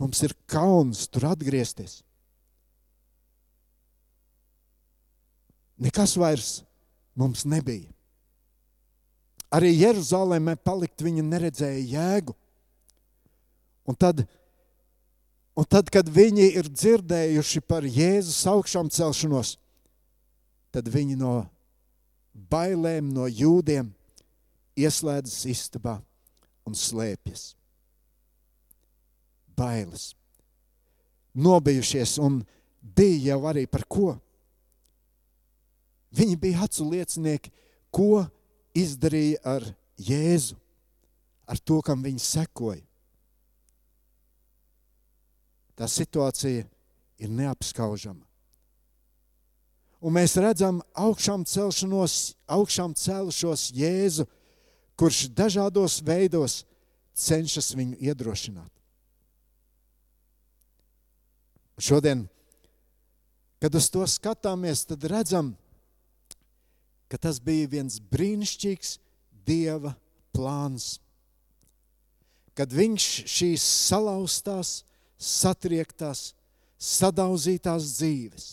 Mums 0.00 0.20
ir 0.24 0.36
kauns 0.48 1.06
tur 1.08 1.26
atgriezties. 1.32 2.02
Nekas 5.80 6.16
vairs 6.20 6.50
mums 7.16 7.44
nebija. 7.48 7.95
Arī 9.54 9.70
Jeruzalemē 9.76 10.56
palikt 10.58 11.04
viņa 11.06 11.22
neredzēja 11.22 11.84
jēgu. 11.92 12.34
Un 13.86 13.94
tad, 13.94 14.24
un 15.54 15.66
tad, 15.70 15.90
kad 15.94 16.08
viņi 16.10 16.48
ir 16.58 16.66
dzirdējuši 16.66 17.62
par 17.62 17.86
Jēzus 17.86 18.40
augšām 18.50 18.90
celšanos, 18.90 19.54
tad 20.74 20.90
viņi 20.90 21.14
no 21.20 21.44
bailēm 22.50 23.12
no 23.14 23.28
jūdiem 23.30 23.92
ieslēdzas 24.76 25.46
istabā 25.54 26.00
un 26.66 26.74
slēpjas. 26.74 27.54
Bailes. 29.56 30.10
Nobijušies 31.36 32.18
un 32.20 32.42
bija 32.96 33.32
jau 33.32 33.40
arī 33.48 33.64
par 33.70 33.86
ko. 33.88 34.16
Viņi 36.16 36.36
bija 36.40 36.66
acu 36.66 36.84
liecinieki, 36.90 37.52
ko 37.92 38.26
izdarīja 38.76 39.40
ar 39.56 39.64
Jēzu, 39.96 40.56
ar 41.48 41.58
to, 41.64 41.80
kam 41.84 42.02
viņi 42.04 42.20
sekoja. 42.20 42.82
Tā 45.76 45.88
situācija 45.88 46.64
ir 47.20 47.32
neapskaužama. 47.32 48.24
Un 50.00 50.14
mēs 50.14 50.36
redzam 50.40 50.82
augšām, 50.92 51.44
augšām 52.52 52.94
celušos 52.96 53.70
Jēzu, 53.76 54.26
kurš 54.96 55.26
dažādos 55.36 55.98
veidos 56.04 56.62
cenšas 57.16 57.72
viņu 57.76 57.96
iedrošināt. 58.04 58.72
Šodien, 61.76 62.24
kad 63.60 63.74
uz 63.76 63.88
to 63.92 64.04
skatāmies, 64.08 64.84
tad 64.88 65.04
redzam, 65.04 65.52
ka 65.52 65.65
tas 67.14 67.38
bija 67.42 67.68
viens 67.70 67.98
brīnišķīgs 68.02 68.96
Dieva 69.46 69.94
plāns. 70.34 70.96
Kad 72.56 72.72
viņš 72.72 73.06
šīs 73.30 73.62
salauztās, 73.62 74.80
satriektās, 75.16 76.32
sadauzītās 76.76 77.92
dzīves, 77.96 78.46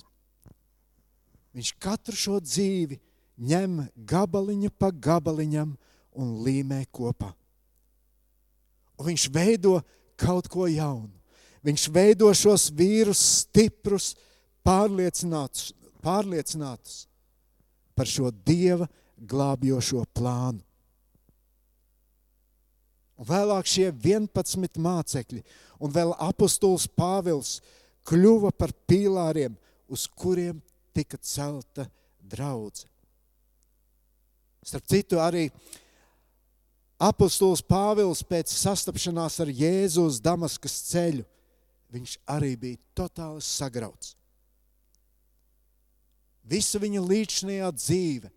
viņš 1.56 1.72
katru 1.82 2.16
šo 2.18 2.38
dzīvi 2.44 3.00
ņem 3.44 3.80
gabaliņu 4.08 4.70
pa 4.78 4.92
gabaliņam 4.92 5.74
un 6.20 6.36
līmē 6.46 6.84
kopā. 6.94 7.32
Un 9.00 9.10
viņš 9.10 9.26
veido 9.34 9.80
kaut 10.20 10.48
ko 10.52 10.68
jaunu. 10.70 11.12
Viņš 11.63 11.88
veido 11.96 12.28
šos 12.36 12.68
vīrus 12.76 13.22
stiprus, 13.42 14.12
pārliecinātus, 14.68 15.72
pārliecinātus 16.04 17.06
par 17.95 18.10
šo 18.10 18.32
Dieva 18.45 18.88
glābjošo 19.17 20.03
plānu. 20.15 20.62
Un 23.19 23.29
vēlāk 23.29 23.69
šie 23.69 23.91
11 23.91 24.79
mācekļi 24.82 25.43
un 25.84 25.93
vēl 25.93 26.15
apustulis 26.17 26.88
Pāvils 26.89 27.60
kļuva 28.10 28.51
par 28.58 28.73
pīlāriem, 28.89 29.53
uz 29.88 30.08
kuriem 30.10 30.58
tika 30.95 31.19
celta 31.21 31.86
draudze. 32.19 32.89
Starp 34.63 34.88
citu, 34.88 35.19
arī 35.19 35.49
apustulis 37.03 37.63
Pāvils 37.67 38.23
pēc 38.25 38.51
sastapšanās 38.56 39.39
ar 39.43 39.51
Jēzus 39.51 40.21
Damaskas 40.23 40.79
ceļu, 40.89 41.25
viņš 41.93 42.17
arī 42.34 42.56
bija 42.60 42.82
totāli 42.97 43.43
sagrauts. 43.43 44.15
Visa 46.43 46.79
viņa 46.82 47.01
līdzinājā 47.01 47.69
dzīve, 47.77 48.29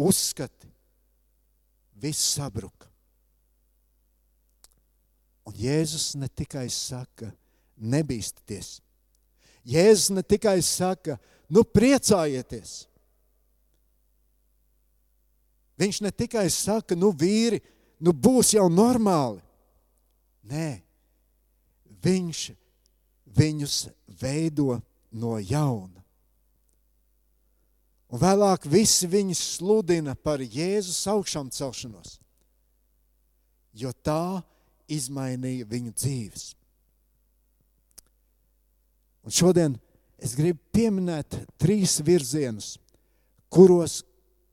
uzskati, 0.00 0.70
viss 2.00 2.32
sabruka. 2.34 2.88
Un 5.46 5.56
Jēzus 5.56 6.14
ne 6.20 6.28
tikai 6.28 6.66
saka, 6.72 7.30
nebīsties. 7.76 8.78
Jēzus 9.66 10.10
ne 10.14 10.22
tikai 10.26 10.58
saka, 10.64 11.18
nu 11.52 11.64
priecājieties. 11.64 12.84
Viņš 15.80 16.00
ne 16.04 16.12
tikai 16.12 16.48
saka, 16.52 16.96
nu 16.96 17.12
vīri, 17.16 17.60
nu 18.00 18.12
būs 18.12 18.54
jau 18.56 18.66
normāli. 18.72 19.40
Nē, 20.50 20.82
viņš 22.02 22.42
viņus 23.36 23.76
veido 24.20 24.80
no 25.12 25.38
jauna. 25.38 25.99
Un 28.10 28.18
vēlāk 28.18 28.66
visi 28.66 29.06
viņi 29.06 29.36
sludina 29.38 30.16
par 30.18 30.42
Jēzus 30.42 31.04
augšām 31.12 31.50
celšanos, 31.54 32.16
jo 33.70 33.92
tā 34.02 34.42
izmainīja 34.90 35.68
viņu 35.70 35.94
dzīves. 35.94 36.46
Un 39.22 39.34
šodien 39.34 39.76
es 40.18 40.34
gribu 40.34 40.58
pieminēt 40.74 41.38
trīs 41.60 42.00
virzienus, 42.02 42.74
kuros 43.52 44.00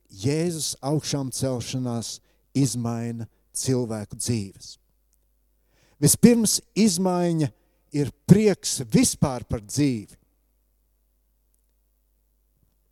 Jēzus 0.07 0.75
augšām 0.85 1.31
celšanās 1.33 2.19
izmaina 2.57 3.25
cilvēku 3.57 4.19
dzīves. 4.21 4.75
Vispirms 5.97 6.59
izmaiņa 6.77 7.49
ir 7.97 8.13
prieks 8.29 8.83
vispār 8.93 9.47
par 9.49 9.65
dzīvi 9.65 10.16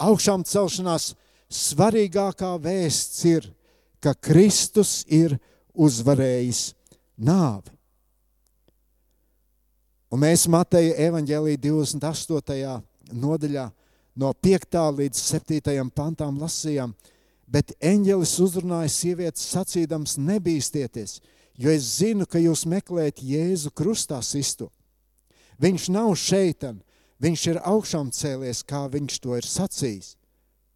augšām 0.02 0.44
celšanās 0.48 1.14
svarīgākā 1.52 2.56
vēsts 2.62 3.24
ir, 3.30 3.48
ka 4.00 4.14
Kristus 4.14 5.04
ir 5.08 5.38
uzvarējis 5.74 6.74
nāvi. 7.18 7.72
Un 10.14 10.22
mēs 10.22 10.46
Mateja 10.48 10.94
evaņģēlī 11.10 11.58
28. 11.60 12.76
nodaļā 13.12 13.66
no 14.16 14.32
5. 14.46 14.78
līdz 15.00 15.24
7. 15.34 15.90
pantām 15.92 16.38
lasījām, 16.40 16.94
bet 17.48 17.74
eņģelis 17.84 18.36
uzrunāja 18.46 18.92
sievietes 18.94 19.50
sacīdams 19.52 20.16
nebīstieties, 20.22 21.20
jo 21.58 21.74
es 21.74 21.90
zinu, 22.00 22.28
ka 22.30 22.40
jūs 22.40 22.66
meklējat 22.70 23.22
Jēzu 23.26 23.74
krustā 23.76 24.22
sistu. 24.24 24.70
Viņš 25.60 25.90
nav 25.92 26.14
šeitan, 26.20 26.80
Viņš 27.24 27.44
ir 27.54 27.62
augšām 27.64 28.12
cēlies, 28.12 28.64
kā 28.68 28.86
viņš 28.92 29.20
to 29.24 29.38
ir 29.38 29.48
sacījis. 29.48 30.16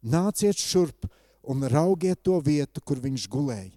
Nāciet 0.00 0.56
šurp 0.56 1.04
un 1.44 1.66
raugiet 1.68 2.22
to 2.24 2.38
vietu, 2.40 2.80
kur 2.80 3.00
viņš 3.00 3.26
gulēja. 3.28 3.76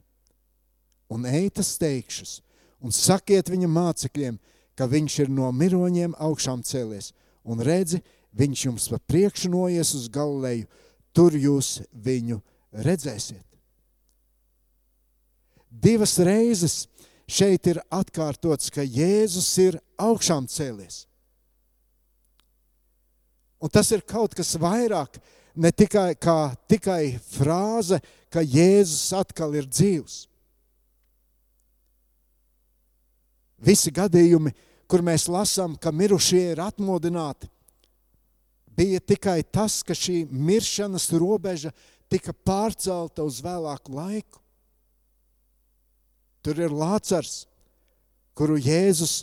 Un 1.12 1.28
eitas 1.28 1.76
teikšus, 1.78 2.40
un 2.82 2.96
sakiet 2.96 3.52
viņa 3.52 3.70
mācekļiem, 3.70 4.40
ka 4.74 4.88
viņš 4.90 5.20
ir 5.26 5.30
no 5.30 5.52
miroņiem 5.54 6.16
augšām 6.18 6.64
cēlies, 6.66 7.12
un 7.44 7.62
redzi, 7.62 8.00
viņš 8.34 8.66
jums 8.66 8.88
pa 8.90 9.00
priekšu 9.12 9.52
noies 9.54 9.94
uz 9.94 10.08
Galileju, 10.10 10.66
tur 11.14 11.36
jūs 11.38 11.84
viņu 11.94 12.40
redzēsiet. 12.74 13.46
Divas 15.70 16.16
reizes 16.22 16.84
šeit 17.28 17.68
ir 17.70 17.82
atkārtots, 17.94 18.72
ka 18.74 18.82
Jēzus 18.86 19.50
ir 19.62 19.80
augšām 19.98 20.48
cēlies. 20.50 21.04
Un 23.64 23.72
tas 23.72 23.88
ir 23.96 24.04
kaut 24.04 24.34
kas 24.36 24.58
vairāk, 24.60 25.22
ne 25.56 25.72
tikai, 25.72 26.18
kā, 26.20 26.52
tikai 26.68 27.16
frāze, 27.24 28.02
ka 28.34 28.44
Jēzus 28.44 29.14
atkal 29.16 29.56
ir 29.56 29.70
dzīvs. 29.70 30.26
Visi 33.64 33.94
gadījumi, 33.96 34.52
kur 34.92 35.06
mēs 35.06 35.30
lasām, 35.32 35.78
ka 35.80 35.94
mirušie 35.96 36.42
ir 36.52 36.60
atmodināti, 36.60 37.48
bija 38.76 39.00
tikai 39.00 39.40
tas, 39.48 39.80
ka 39.86 39.96
šī 39.96 40.26
miršanas 40.28 41.08
robeža 41.16 41.72
tika 42.12 42.34
pārcelta 42.34 43.24
uz 43.24 43.40
vēlāku 43.46 43.96
laiku. 43.96 44.42
Tur 46.44 46.60
ir 46.60 46.74
Lācars, 46.76 47.46
kuru 48.36 48.58
Jēzus 48.60 49.22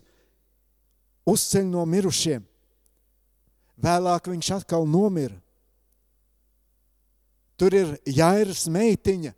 uzceļ 1.29 1.68
no 1.68 1.85
mirušiem. 1.85 2.46
Vēlāk 3.81 4.29
viņš 4.29 4.51
atkal 4.59 4.85
nomira. 4.88 5.37
Tur 7.61 7.75
ir 7.77 7.95
Jairas 8.09 8.66
meitiņa. 8.73 9.35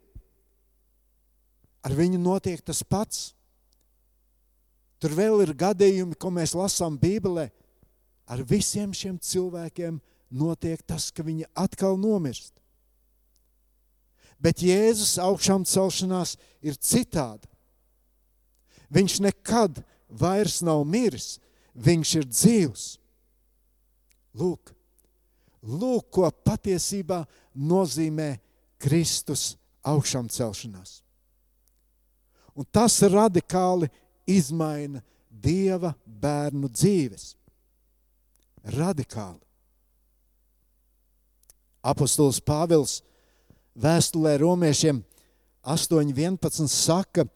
Ar 1.83 1.95
viņu 1.99 2.21
notiek 2.23 2.63
tas 2.63 2.83
pats. 2.87 3.33
Tur 5.03 5.15
vēl 5.19 5.43
ir 5.43 5.55
gadījumi, 5.59 6.15
ko 6.15 6.31
mēs 6.31 6.55
lasām 6.55 6.95
Bībelē. 6.99 7.49
Ar 8.31 8.43
visiem 8.47 8.93
šiem 8.95 9.19
cilvēkiem 9.19 9.99
notiek 10.31 10.83
tas, 10.87 11.11
ka 11.11 11.27
viņi 11.27 11.49
atkal 11.59 11.99
nomirst. 11.99 12.55
Bet 14.43 14.63
Jēzus 14.63 15.19
augšām 15.23 15.67
celšanās 15.67 16.37
ir 16.63 16.79
citāda. 16.79 17.47
Viņš 18.93 19.21
nekad 19.23 19.83
vairs 20.11 20.61
nav 20.63 20.83
miris, 20.87 21.39
viņš 21.75 22.15
ir 22.21 22.27
dzīvs. 22.31 22.87
Lūk, 24.39 24.73
lūk 25.63 26.09
ko 26.15 26.31
patiesībā 26.45 27.23
nozīmē 27.55 28.37
Kristus 28.83 29.53
augšām 29.85 30.31
celšanās. 30.33 31.01
Un 32.57 32.67
tas 32.69 32.99
radikāli 33.09 33.89
izmaina 34.29 35.03
Dieva 35.43 35.95
bērnu 36.05 36.69
dzīves. 36.69 37.33
Radikāli. 38.77 39.41
Apostols 41.83 42.39
Pāvils 42.45 43.01
vēstulē 43.75 44.37
romiešiem 44.39 45.01
8.11 45.67 46.69
saka, 46.71 47.25
ka 47.25 47.31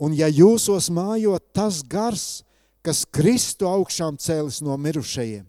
Un 0.00 0.14
ja 0.16 0.30
jūsos 0.32 0.88
mājot 0.88 1.50
tas 1.52 1.82
gars, 1.84 2.40
kas 2.80 3.04
Kristu 3.04 3.68
augšām 3.68 4.16
cēlis 4.16 4.62
no 4.64 4.72
mirušajiem, 4.80 5.44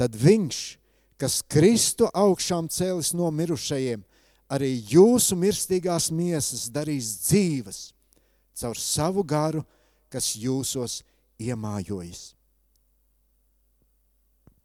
tad 0.00 0.16
viņš, 0.16 0.58
kas 1.20 1.42
Kristu 1.44 2.08
augšām 2.16 2.70
cēlis 2.72 3.12
no 3.12 3.28
mirušajiem, 3.34 4.00
arī 4.50 4.72
jūsu 4.94 5.36
mirstīgās 5.36 6.08
miesas 6.10 6.70
darīs 6.72 7.12
dzīves 7.26 7.80
caur 8.60 8.80
savu 8.80 9.22
garu, 9.24 9.62
kas 10.10 10.32
jūsos 10.36 11.00
iemājojas. 11.40 12.32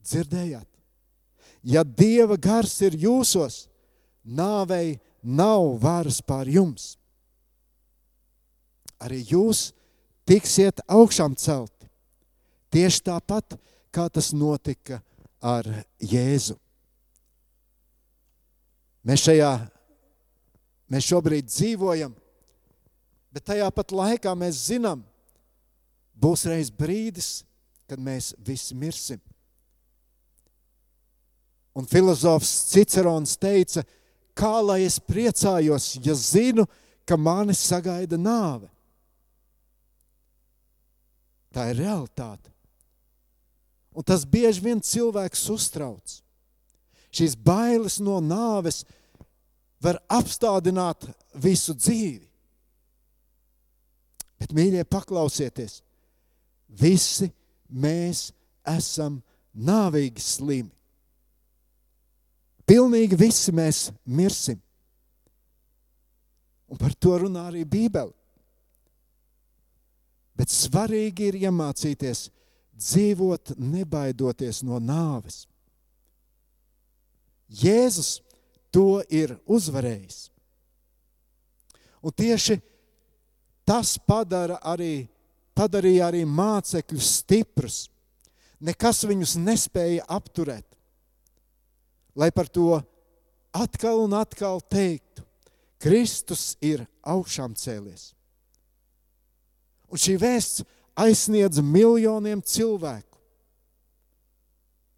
Dzirdējāt? 0.05 0.67
Ja 1.65 1.83
Dieva 1.83 2.37
gars 2.37 2.75
ir 2.85 2.95
jūsos, 2.97 3.65
nāvei 4.23 4.99
nav 5.21 5.75
varas 5.81 6.21
pār 6.21 6.49
jums 6.49 6.95
arī 9.05 9.21
jūs 9.29 9.69
tiksiet 10.27 10.81
augšām 10.87 11.35
celti. 11.37 11.89
Tieši 12.73 13.03
tāpat, 13.05 13.57
kā 13.93 14.07
tas 14.11 14.31
notika 14.35 14.99
ar 15.45 15.67
Jēzu. 16.01 16.57
Mēs 19.05 19.21
šajā, 19.27 19.51
mēs 20.89 21.05
šobrīd 21.05 21.51
dzīvojam, 21.51 22.15
bet 23.29 23.45
tajā 23.51 23.67
pat 23.75 23.93
laikā 23.93 24.33
mēs 24.37 24.63
zinām, 24.71 25.03
būs 26.17 26.47
reiz 26.49 26.71
brīdis, 26.73 27.43
kad 27.85 28.01
mēs 28.01 28.31
visi 28.41 28.73
mirsim. 28.73 29.21
Un 31.75 31.85
filozofs 31.85 32.49
Cicerons 32.71 33.35
teica, 33.37 33.83
kā 34.33 34.55
lai 34.63 34.85
es 34.87 34.97
priecājos, 34.97 35.97
ja 36.01 36.15
zinu, 36.17 36.65
ka 37.05 37.19
mani 37.19 37.53
sagaida 37.53 38.17
nāve. 38.17 38.71
Tā 41.53 41.69
ir 41.69 41.83
realitāte. 41.83 42.54
Un 43.95 44.03
tas 44.03 44.25
bieži 44.27 44.59
vien 44.63 44.81
cilvēks 44.83 45.45
uztrauc. 45.53 46.19
Šīs 47.15 47.37
bailes 47.39 48.01
no 48.03 48.19
nāves 48.19 48.83
var 49.79 50.01
apstādināt 50.11 51.07
visu 51.39 51.75
dzīvi. 51.77 52.25
Bet, 54.35 54.51
mīļie, 54.51 54.83
paklausieties, 54.91 55.79
visi 56.67 57.29
mēs 57.71 58.27
esam 58.67 59.21
nāvīgi 59.55 60.21
slimi. 60.21 60.73
Pilnīgi 62.67 63.15
visi 63.15 63.53
mēs 63.55 63.87
mirsim. 64.03 64.59
Un 66.67 66.81
par 66.81 66.95
to 66.97 67.13
runā 67.21 67.45
arī 67.47 67.61
Bībele. 67.63 68.11
Bet 70.35 70.51
svarīgi 70.51 71.29
ir 71.29 71.37
iemācīties 71.45 72.25
dzīvot, 72.75 73.55
nebaidoties 73.57 74.61
no 74.65 74.79
nāves. 74.79 75.45
Jēzus 77.49 78.19
to 78.73 79.01
ir 79.09 79.35
uzvarējis. 79.45 80.29
Un 82.05 82.13
tieši 82.13 82.59
tas 83.65 83.95
padara 83.97 84.59
arī, 84.61 85.07
padarīja 85.57 86.09
arī 86.09 86.23
mācekļus 86.27 87.11
stiprus. 87.21 87.77
Nekas 88.65 89.03
viņus 89.07 89.37
nespēja 89.41 90.05
apturēt. 90.09 90.65
Lai 92.15 92.29
par 92.31 92.47
to 92.47 92.77
atkal 93.55 94.03
un 94.05 94.13
atkal 94.15 94.61
teiktu, 94.61 95.23
Kristus 95.81 96.55
ir 96.63 96.85
augšām 97.03 97.55
cēlies. 97.59 98.13
Un 99.91 100.01
šī 100.01 100.15
vēsts 100.19 100.63
aizsniedz 100.95 101.59
miljoniem 101.59 102.41
cilvēku. 102.41 103.19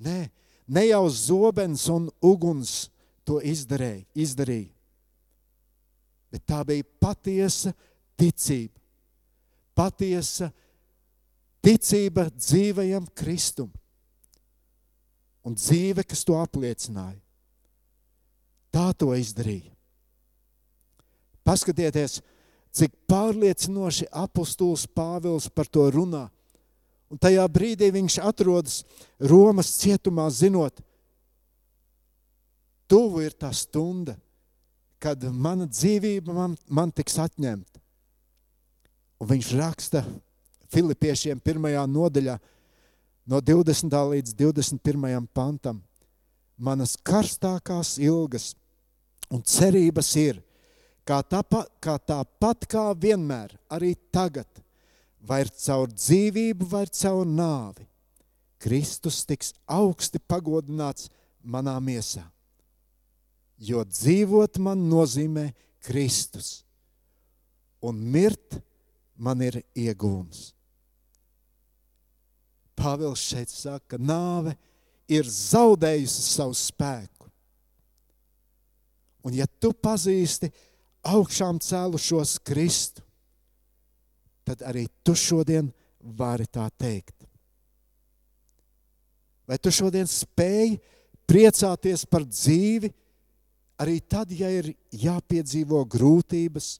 Nē, 0.03 0.29
ne 0.69 0.83
jau 0.87 1.05
zobens 1.09 1.87
un 1.89 2.07
uguns 2.21 2.87
to 3.25 3.41
izdarīja, 3.41 4.05
izdarīja. 4.13 4.73
Bet 6.31 6.43
tā 6.45 6.61
bija 6.67 6.85
patiesa 7.01 7.73
ticība. 8.19 8.77
Patiesa 9.77 10.51
ticība 11.65 12.27
dzīvajam 12.35 13.07
Kristum. 13.17 13.71
Un 15.47 15.55
dzīve, 15.55 16.03
kas 16.03 16.25
to 16.27 16.35
apliecināja. 16.37 17.19
Tā 18.73 18.91
to 18.99 19.13
izdarīja. 19.15 19.71
Paskatieties, 21.47 22.19
cik 22.75 22.93
pārliecinoši 23.09 24.09
apustulis 24.11 24.87
Pāvils 24.87 25.47
par 25.53 25.69
to 25.69 25.87
runā. 25.93 26.27
Un 27.07 27.19
tajā 27.21 27.45
brīdī 27.47 27.89
viņš 27.95 28.19
atrodas 28.19 28.81
Romas 29.19 29.71
cietumā, 29.79 30.27
zinot, 30.33 30.81
tuvu 32.87 33.23
ir 33.23 33.35
tā 33.35 33.53
stunda, 33.55 34.17
kad 34.99 35.21
mana 35.31 35.67
dzīvība 35.69 36.33
man, 36.33 36.55
man 36.67 36.91
tiks 36.91 37.19
atņemta. 37.21 37.79
Un 39.21 39.29
viņš 39.31 39.51
raksta 39.57 40.03
Filipiešiem 40.73 41.39
pirmajā 41.39 41.85
nodaļā, 41.87 42.35
no 43.27 43.39
20. 43.41 43.91
līdz 44.11 44.35
21. 44.35 45.27
pantam. 45.33 45.81
Manas 46.57 46.95
karstākās 47.05 47.97
ilgas 48.01 48.53
un 49.29 49.43
cerības 49.45 50.09
ir, 50.17 50.41
kā 51.07 51.21
tāpat 51.23 51.69
kā, 51.83 51.97
tāpat 51.97 52.67
kā 52.69 52.85
vienmēr, 52.99 53.55
arī 53.71 53.95
tagad, 54.11 54.47
vai 55.23 55.43
caur 55.47 55.91
dzīvību, 55.91 56.67
vai 56.71 56.85
caur 56.91 57.25
nāvi, 57.25 57.87
Kristus 58.59 59.23
tiks 59.27 59.53
augsti 59.65 60.19
pagodināts 60.19 61.11
manā 61.43 61.77
miesā. 61.79 62.25
jo 63.57 63.81
dzīvot 63.81 64.59
man 64.61 64.83
nozīmē 64.89 65.49
Kristus, 65.81 66.61
un 67.81 67.97
mirt 67.97 68.59
man 69.17 69.41
ir 69.41 69.61
iegūms. 69.73 70.51
Pāvils 72.77 73.23
šeit 73.31 73.49
saka, 73.49 73.95
ka 73.95 73.97
nāve 73.97 74.53
ir 75.09 75.25
zaudējusi 75.25 76.25
savu 76.27 76.53
spēku. 76.57 77.31
Un 79.25 79.33
ja 79.33 79.47
tu 79.59 79.71
pazīsti 79.73 80.51
augšām 81.07 81.59
cēlušos 81.63 82.37
Kristu, 82.45 83.03
tad 84.47 84.63
arī 84.67 84.85
tu 85.03 85.15
šodien 85.17 85.69
vari 85.99 86.47
tā 86.47 86.67
teikt. 86.79 87.15
Vai 89.47 89.57
tu 89.59 89.71
šodien 89.71 90.07
spēj 90.07 90.75
priecāties 91.27 92.03
par 92.09 92.25
dzīvi, 92.27 92.91
arī 93.79 93.99
tad, 94.03 94.31
ja 94.31 94.49
ir 94.51 94.73
jāpiedzīvo 94.91 95.83
grūtības, 95.87 96.77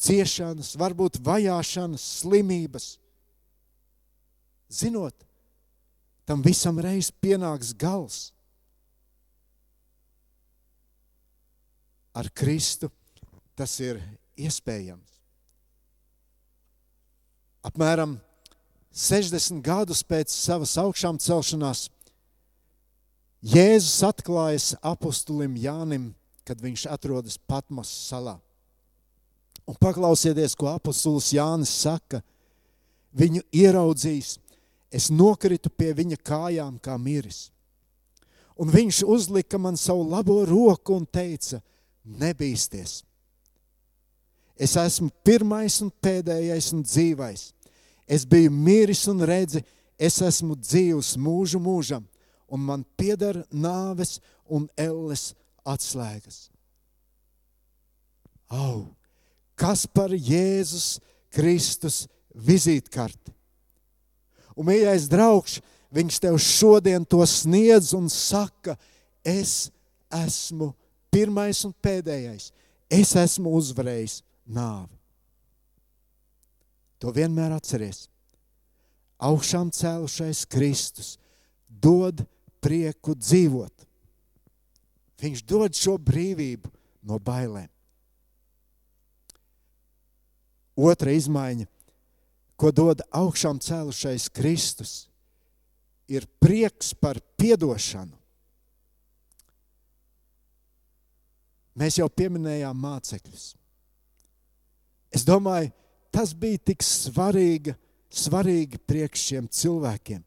ciešanas, 0.00 0.74
varbūt 0.80 1.20
vajāšanas, 1.24 2.04
slimības? 2.20 2.90
Zinot, 4.70 5.16
tam 6.28 6.44
visam 6.44 6.78
reiz 6.80 7.10
pienāks 7.10 7.72
gals. 7.76 8.30
Ar 12.14 12.28
Kristu 12.34 12.90
tas 13.60 13.76
ir 13.84 14.00
iespējams. 14.40 15.18
Apmēram 17.60 18.16
60 18.96 19.60
gadus 19.60 20.00
pēc 20.00 20.32
savas 20.32 20.78
augšām 20.80 21.18
celšanās 21.20 21.90
Jēzus 23.40 24.02
atklājas 24.04 24.74
apustulim 24.84 25.54
Jānim, 25.56 26.10
kad 26.44 26.60
viņš 26.60 26.86
atrodas 26.92 27.38
Patmos 27.48 27.88
salā. 27.88 28.34
Un 29.64 29.76
paklausieties, 29.80 30.56
ko 30.56 30.68
apustulis 30.68 31.30
Jānis 31.32 31.72
saka. 31.72 32.20
Viņu 33.16 33.40
ieraudzījis, 33.56 34.34
es 34.92 35.08
nokritu 35.08 35.72
pie 35.72 35.94
viņa 35.96 36.20
kājām 36.20 36.76
kā 36.84 36.98
miris. 37.00 37.48
Un 38.60 38.68
viņš 38.68 39.04
uzlika 39.08 39.58
man 39.58 39.80
savu 39.80 40.04
labo 40.04 40.42
roku 40.44 40.98
un 41.00 41.08
teica, 41.08 41.62
nebīsties. 42.04 43.00
Es 44.60 44.74
esmu 44.76 45.08
pirmais 45.24 45.78
un 45.80 45.88
pēdējais 46.04 46.66
un 46.76 46.82
dzīvais. 46.84 47.46
Es 48.04 48.26
biju 48.28 48.50
miris 48.52 49.06
un 49.08 49.22
redzi, 49.24 49.62
es 49.96 50.18
esmu 50.20 50.52
dzīvs 50.58 51.14
mūžu 51.16 51.60
mūžam, 51.62 52.04
un 52.50 52.60
man 52.66 52.84
pieder 53.00 53.40
nāves 53.48 54.18
un 54.44 54.66
elles 54.76 55.30
atslēgas. 55.64 56.50
Au, 58.52 58.90
kas 59.56 59.86
par 59.88 60.12
Jēzus 60.12 60.98
Kristus 61.32 62.04
vizītkarti? 62.34 63.32
Un, 64.58 64.66
mīļais 64.68 65.06
draugs, 65.08 65.60
viņš 65.94 66.20
tev 66.20 66.36
šodien 66.42 67.06
to 67.08 67.22
sniedz 67.24 67.94
un 67.96 68.10
saka, 68.12 68.76
es 69.24 69.70
esmu 70.12 70.74
pirmais 71.08 71.62
un 71.64 71.72
pēdējais. 71.80 72.50
Es 72.90 73.14
esmu 73.16 73.54
uzvarējis 73.56 74.20
nāvi. 74.52 74.96
To 77.00 77.12
vienmēr 77.16 77.54
atceries. 77.56 78.08
Augšām 79.20 79.72
cēlušais 79.72 80.44
Kristus 80.48 81.14
dod 81.68 82.24
prieku 82.60 83.14
dzīvot. 83.16 83.86
Viņš 85.20 85.42
dod 85.48 85.76
šo 85.76 85.96
brīvību 86.00 86.70
no 87.08 87.20
bailēm. 87.20 87.68
Otra 90.80 91.12
izmaiņa 91.12 91.68
ko 92.60 92.68
dod 92.76 93.00
augšām 93.16 93.56
cēlušais 93.64 94.28
Kristus, 94.36 94.92
ir 96.04 96.26
prieks 96.42 96.92
par 96.92 97.16
piedošanu. 97.40 98.12
Mēs 101.80 101.96
jau 101.96 102.10
pieminējām 102.12 102.76
mācekļus. 102.76 103.46
Es 105.14 105.24
domāju, 105.26 105.72
tas 106.14 106.32
bija 106.34 106.60
tik 106.70 106.84
svarīgi, 106.86 107.74
svarīgi 108.10 108.78
priekš 108.86 109.26
šiem 109.30 109.48
cilvēkiem. 109.50 110.22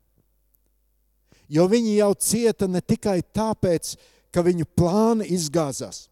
Jo 1.54 1.67
viņi 1.69 1.98
jau 2.00 2.12
cieta 2.17 2.67
ne 2.67 2.82
tikai 2.82 3.19
tāpēc, 3.36 3.96
ka 4.34 4.41
viņu 4.41 4.65
plāni 4.76 5.28
izgāzās, 5.36 6.08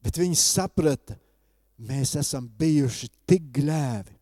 bet 0.00 0.16
viņi 0.16 0.38
saprata, 0.40 1.18
mēs 1.78 2.14
esam 2.18 2.46
bijuši 2.58 3.10
tik 3.28 3.50
gļēvi. 3.58 4.14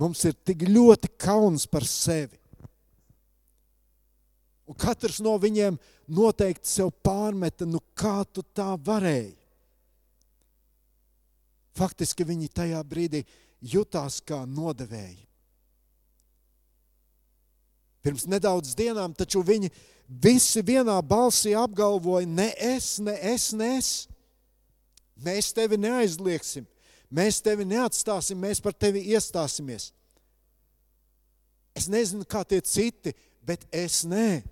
Mums 0.00 0.22
ir 0.24 0.38
tik 0.46 0.64
ļoti 0.70 1.10
kauns 1.20 1.66
par 1.68 1.84
sevi. 1.84 2.38
Un 4.64 4.78
katrs 4.78 5.18
no 5.20 5.34
viņiem 5.36 5.76
noteikti 6.16 6.70
sev 6.70 6.94
pārmeta, 7.04 7.66
nu 7.68 7.82
kā 7.98 8.22
tu 8.24 8.44
tā 8.56 8.70
varēji. 8.80 9.41
Faktiski 11.76 12.26
viņi 12.28 12.50
tajā 12.52 12.80
brīdī 12.84 13.22
jutās 13.62 14.20
kā 14.24 14.42
nodevēji. 14.48 15.22
Pirms 18.02 18.26
nedaudz 18.26 18.74
dienām 18.74 19.14
taču 19.14 19.44
viņi 19.46 19.70
visi 20.08 20.62
vienā 20.66 20.96
balsī 21.06 21.54
apgalvoja, 21.56 22.26
ne 22.26 22.50
es, 22.58 22.96
ne 22.98 23.14
es, 23.32 23.52
ne 23.54 23.76
es. 23.78 23.90
Mēs 25.22 25.52
tevi 25.54 25.78
neaizliegsim, 25.78 26.66
mēs 27.14 27.38
tevi 27.44 27.64
neatstāsim, 27.68 28.40
mēs 28.42 28.60
par 28.60 28.74
tevi 28.74 29.04
iestāsimies. 29.14 29.92
Es 31.78 31.86
nezinu, 31.88 32.26
kā 32.28 32.42
tie 32.44 32.58
citi, 32.60 33.14
bet 33.46 33.64
es 33.70 34.02
nē. 34.04 34.42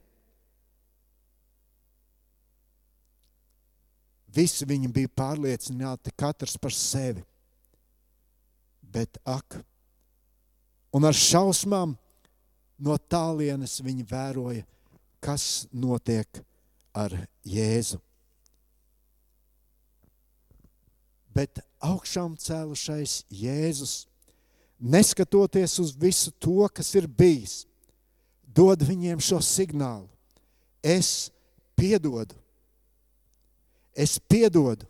Visi 4.34 4.66
viņi 4.68 4.90
bija 4.94 5.10
pārliecināti 5.16 6.12
katrs 6.18 6.56
par 6.60 6.74
sevi. 6.74 7.24
Bet 8.80 9.18
ak, 9.26 9.58
un 10.94 11.06
ar 11.06 11.16
šausmām 11.16 11.96
no 12.78 12.98
tālienes 13.10 13.78
viņi 13.82 14.06
vēroja, 14.10 14.66
kas 15.22 15.66
notiek 15.70 16.42
ar 16.96 17.14
Jēzu. 17.46 18.00
bet 21.34 21.62
augšām 21.80 22.34
cēlušais 22.38 23.24
Jēzus, 23.32 24.04
neskatoties 24.80 25.78
uz 25.82 25.94
visu 25.96 26.32
to, 26.42 26.66
kas 26.74 26.92
ir 26.98 27.06
bijis, 27.06 27.64
dod 28.44 28.82
viņiem 28.84 29.22
šo 29.22 29.40
signālu. 29.44 30.08
Es 30.82 31.30
piedodu. 31.78 32.39
Es 33.94 34.18
piedodu. 34.18 34.86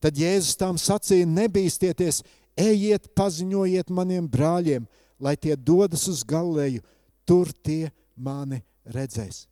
Tad 0.00 0.16
Jēzus 0.16 0.56
tam 0.56 0.78
sacīja: 0.80 1.28
Nebīsties, 1.28 2.22
ejiet, 2.56 3.10
paziņojiet 3.16 3.90
maniem 3.92 4.28
brāļiem, 4.30 4.86
lai 5.20 5.36
tie 5.36 5.56
dodas 5.56 6.06
uz 6.08 6.22
Galileju, 6.24 6.80
tur 7.28 7.52
tie 7.52 7.90
mani 8.16 8.62
redzēs. 8.88 9.44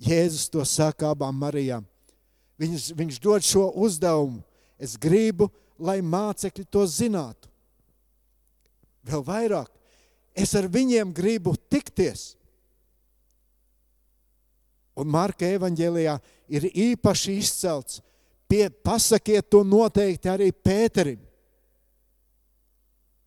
Jēzus 0.00 0.48
to 0.52 0.64
saka 0.68 1.12
abām 1.12 1.36
Marijām. 1.40 1.84
Viņš, 2.60 2.90
viņš 2.96 3.20
dod 3.20 3.44
šo 3.44 3.68
uzdevumu. 3.84 4.42
Es 4.80 4.96
gribu, 5.00 5.48
lai 5.80 6.00
mācekļi 6.04 6.66
to 6.72 6.84
zinātu. 6.88 7.48
Vēl 9.06 9.22
vairāk, 9.24 9.70
es 10.36 10.52
ar 10.58 10.68
viņiem 10.68 11.12
gribu 11.16 11.54
tikties. 11.70 12.34
Un 14.96 15.10
Marka 15.12 15.48
evanģēlijā 15.52 16.16
ir 16.56 16.68
īpaši 16.72 17.36
izcelts, 17.42 18.00
pie, 18.48 18.68
pasakiet 18.70 19.50
to 19.52 19.60
noteikti 19.66 20.30
arī 20.32 20.50
Pēterim. 20.52 21.20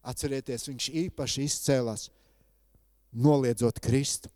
Atcerieties, 0.09 0.65
viņš 0.71 0.89
īpaši 1.05 1.45
izcēlās, 1.45 2.07
noliedzot 3.13 3.81
Kristu. 3.83 4.31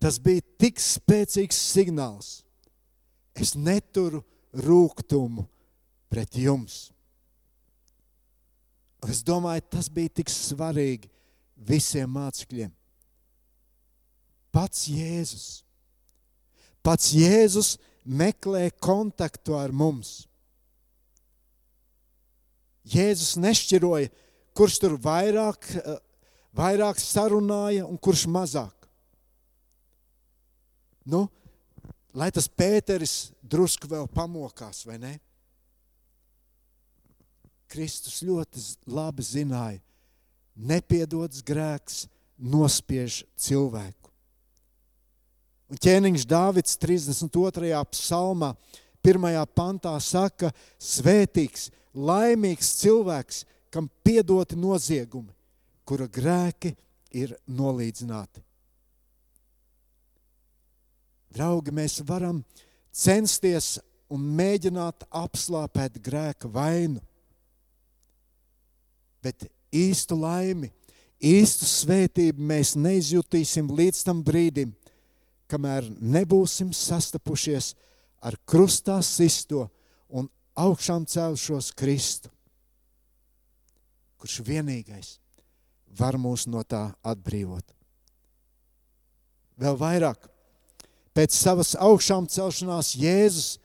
Tas 0.00 0.16
bija 0.20 0.42
tik 0.60 0.80
spēcīgs 0.80 1.56
signāls. 1.74 2.40
Es 3.36 3.52
neturu 3.54 4.22
rūkumu 4.56 5.44
pret 6.10 6.36
jums. 6.40 6.88
Es 9.08 9.22
domāju, 9.24 9.64
tas 9.70 9.88
bija 9.92 10.12
tik 10.20 10.32
svarīgi 10.32 11.08
visiem 11.56 12.10
mācekļiem. 12.12 12.72
Pats 14.50 14.88
Jēzus. 14.90 15.62
Pats 16.82 17.12
Jēzus 17.14 17.76
meklē 18.04 18.70
kontaktu 18.82 19.54
ar 19.58 19.72
mums. 19.72 20.24
Jēzus 22.90 23.36
nešķiroja, 23.38 24.10
kurš 24.56 24.78
tur 24.82 24.96
vairāk, 24.98 25.68
vairāk 26.56 26.98
sarunāja 26.98 27.86
un 27.86 28.00
kurš 28.00 28.24
mazāk. 28.26 28.88
Nu, 31.06 31.26
lai 32.16 32.30
tas 32.34 32.48
Pēteris 32.48 33.30
drusku 33.42 33.88
vēl 33.90 34.08
pamokās, 34.14 34.82
vai 34.88 34.98
ne? 35.00 35.14
Kristus 37.70 38.24
ļoti 38.26 38.62
labi 38.90 39.22
zināja, 39.22 39.78
nepiedots 40.56 41.44
grēks 41.46 42.02
nospiež 42.40 43.22
cilvēku. 43.38 43.99
Un 45.70 45.78
ķēniņš 45.78 46.24
Dāvids 46.26 46.74
32. 46.82 47.70
psalmā, 47.92 48.54
1. 49.06 49.26
pantā 49.54 49.92
saka, 50.02 50.50
svētīgs, 50.82 51.68
laimīgs 51.94 52.72
cilvēks, 52.80 53.44
kam 53.70 53.86
piedoti 54.02 54.58
noziegumi, 54.58 55.30
kura 55.86 56.08
grēki 56.10 56.74
ir 57.14 57.36
nolīdzināti. 57.46 58.42
Draugi, 61.30 61.70
mēs 61.70 62.00
varam 62.02 62.42
censties 62.90 63.76
un 64.10 64.26
mēģināt 64.40 65.06
apslāpēt 65.14 66.00
grēka 66.02 66.50
vainu, 66.50 66.98
bet 69.22 69.46
īstu 69.70 70.18
laimi, 70.18 70.72
īstu 71.22 71.68
svētību 71.68 72.42
mēs 72.42 72.74
neizjutīsim 72.74 73.70
līdz 73.70 74.02
tam 74.08 74.24
brīdim, 74.26 74.74
kamēr 75.50 75.88
nebūsim 75.98 76.70
sastapušies 76.76 77.74
ar 78.22 78.36
krustā 78.48 79.00
sisto 79.04 79.66
un 80.08 80.28
augšām 80.58 81.06
celšos 81.08 81.72
Kristu, 81.76 82.30
kurš 84.20 84.40
vienīgais 84.46 85.16
var 85.98 86.18
mūs 86.20 86.46
no 86.46 86.62
tā 86.62 86.90
atbrīvot. 87.02 87.64
Vēl 89.60 89.76
vairāk, 89.76 90.28
pēc 91.16 91.34
savas 91.36 91.74
augšām 91.76 92.28
celšanās 92.30 92.94
Jēzus 92.96 93.58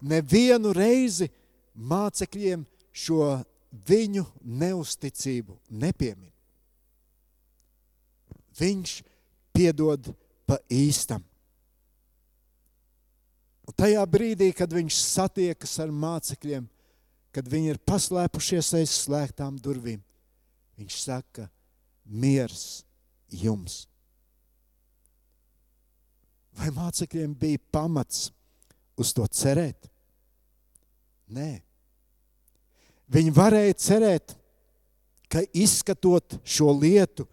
nevienu 0.00 0.74
reizi 0.76 1.30
mācekļiem 1.74 2.66
šo 2.92 3.40
viņu 3.88 4.26
neusticību 4.42 5.56
nepiemin. 5.70 6.30
Viņš 8.60 9.00
piedod 9.54 10.12
pa 10.46 10.58
īstam. 10.68 11.22
Un 13.70 13.76
tajā 13.78 14.02
brīdī, 14.10 14.48
kad 14.50 14.72
viņš 14.74 14.96
satiekas 14.98 15.76
ar 15.78 15.92
mācekļiem, 15.94 16.64
kad 17.30 17.46
viņi 17.46 17.70
ir 17.70 17.78
paslēpušies 17.86 18.72
aiz 18.80 18.94
slēgtām 19.04 19.60
durvīm, 19.62 20.00
viņš 20.74 20.96
saka, 20.98 21.46
miers 22.02 22.82
jums. 23.30 23.84
Vai 26.58 26.72
mācekļiem 26.74 27.38
bija 27.38 27.62
pamats 27.70 28.32
uz 28.98 29.14
to 29.14 29.28
cerēt? 29.30 29.86
Nē. 31.30 31.60
Viņi 33.06 33.38
varēja 33.38 33.78
cerēt, 33.86 34.34
ka 35.30 35.46
izskatot 35.54 36.40
šo 36.42 36.72
lietu, 36.74 37.28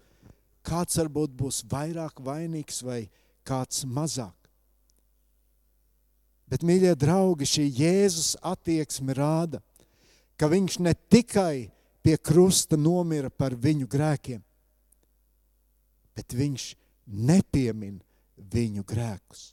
kāds 0.61 1.01
varbūt 1.01 1.33
būs 1.33 1.63
vairāk 1.65 2.21
vainīgs 2.21 2.83
vai 2.85 3.07
kāds 3.41 3.87
mazāk. 3.89 4.36
Bet, 6.47 6.63
mīļie 6.63 6.93
draugi, 6.95 7.47
šī 7.47 7.65
Jēzus 7.75 8.35
attieksme 8.39 9.15
rāda, 9.17 9.59
ka 10.39 10.47
viņš 10.47 10.79
ne 10.85 10.93
tikai 11.11 11.67
pie 12.05 12.15
krusta 12.17 12.79
nomira 12.79 13.29
par 13.29 13.55
viņu 13.57 13.87
grēkiem, 13.91 14.39
bet 16.15 16.35
viņš 16.37 16.69
nepiemin 17.07 17.97
viņu 18.37 18.85
grēkus. 18.87 19.51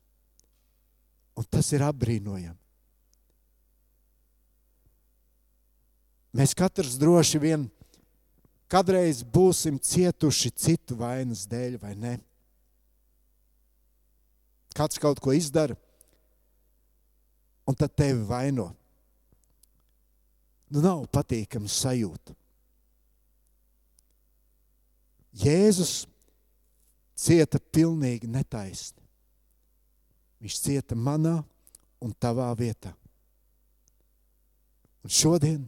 Un 1.34 1.46
tas 1.50 1.72
ir 1.74 1.82
apbrīnojami. 1.82 2.60
Mēs 6.34 6.54
katrs 6.58 6.94
droši 6.98 7.38
vien 7.42 7.66
kādreiz 8.70 9.22
būsim 9.22 9.78
cietuši 9.78 10.50
citu 10.50 10.96
vainas 10.98 11.44
dēļ, 11.50 11.76
vai 11.78 11.94
ne? 11.94 12.14
Kāds 14.74 14.98
kaut 14.98 15.20
ko 15.22 15.34
izdara, 15.34 15.76
un 17.66 17.76
tad 17.78 17.94
tevi 17.96 18.24
vaino. 18.28 18.70
Nu, 20.72 20.80
nav 20.82 21.04
patīkami 21.12 21.70
sajūta. 21.70 22.34
Jēzus 25.34 26.04
cieta 27.18 27.58
pilnīgi 27.58 28.28
netaisni. 28.30 29.02
Viņš 30.42 30.58
cieta 30.60 30.98
manā 30.98 31.38
un 32.04 32.12
tavā 32.20 32.50
vietā. 32.58 32.92
Un 35.04 35.12
šodien 35.12 35.62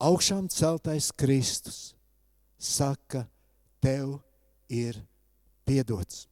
augšām 0.00 0.48
celtais 0.52 1.10
Kristus 1.12 1.94
saka, 2.60 3.24
tev 3.80 4.18
ir 4.68 4.98
piedots. 5.64 6.26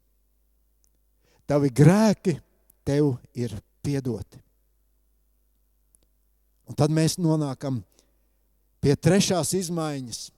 Tavi 1.48 1.70
grēki 1.72 2.36
tev 2.84 3.14
ir 3.32 3.54
piedoti. 3.84 4.40
Tad 6.78 6.92
mēs 6.94 7.16
nonākam 7.18 7.80
pie 8.78 8.94
trešās 8.94 9.50
izmaiņas, 9.58 10.28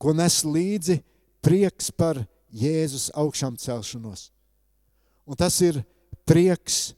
ko 0.00 0.14
nes 0.16 0.38
līdzi 0.44 1.02
prieks 1.44 1.90
par 1.92 2.22
Jēzus 2.56 3.10
augšām 3.12 3.58
celšanos. 3.60 4.30
Un 5.28 5.36
tas 5.36 5.58
ir 5.60 5.82
prieks 6.24 6.94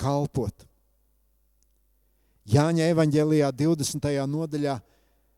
kalpot. 0.00 0.64
Jāņa 2.46 2.88
evanģēlijā 2.94 3.50
20. 3.54 4.10
nodaļā 4.30 4.76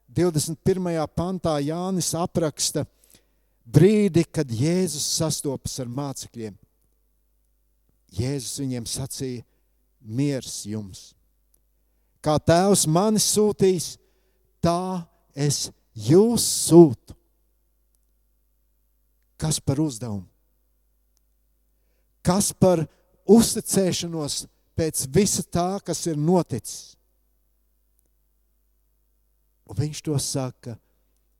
21. 0.09 1.05
pantā 1.17 1.59
Jānis 1.61 2.15
apraksta 2.17 2.87
brīdi, 3.69 4.25
kad 4.25 4.49
Jēzus 4.49 5.05
sastopas 5.19 5.77
ar 5.83 5.93
mācekļiem. 5.93 6.57
Jēzus 8.17 8.57
viņiem 8.63 8.89
sacīja: 8.89 9.45
Miers 10.01 10.63
jums! 10.69 11.18
Kā 12.29 12.35
Tēvs 12.45 12.83
mani 12.93 13.21
sūtīs, 13.25 13.95
tā 14.61 15.01
es 15.33 15.71
jūs 15.97 16.45
sūtu. 16.69 17.15
Kas 19.41 19.57
par 19.65 19.81
uzdevumu? 19.81 20.27
Kas 22.21 22.51
par 22.53 22.83
uzticēšanos 23.25 24.43
pēc 24.77 25.07
visa 25.15 25.47
tā, 25.49 25.81
kas 25.81 26.05
ir 26.11 26.21
noticis? 26.21 26.99
Un 29.65 29.81
viņš 29.81 30.05
to 30.05 30.21
saka 30.21 30.77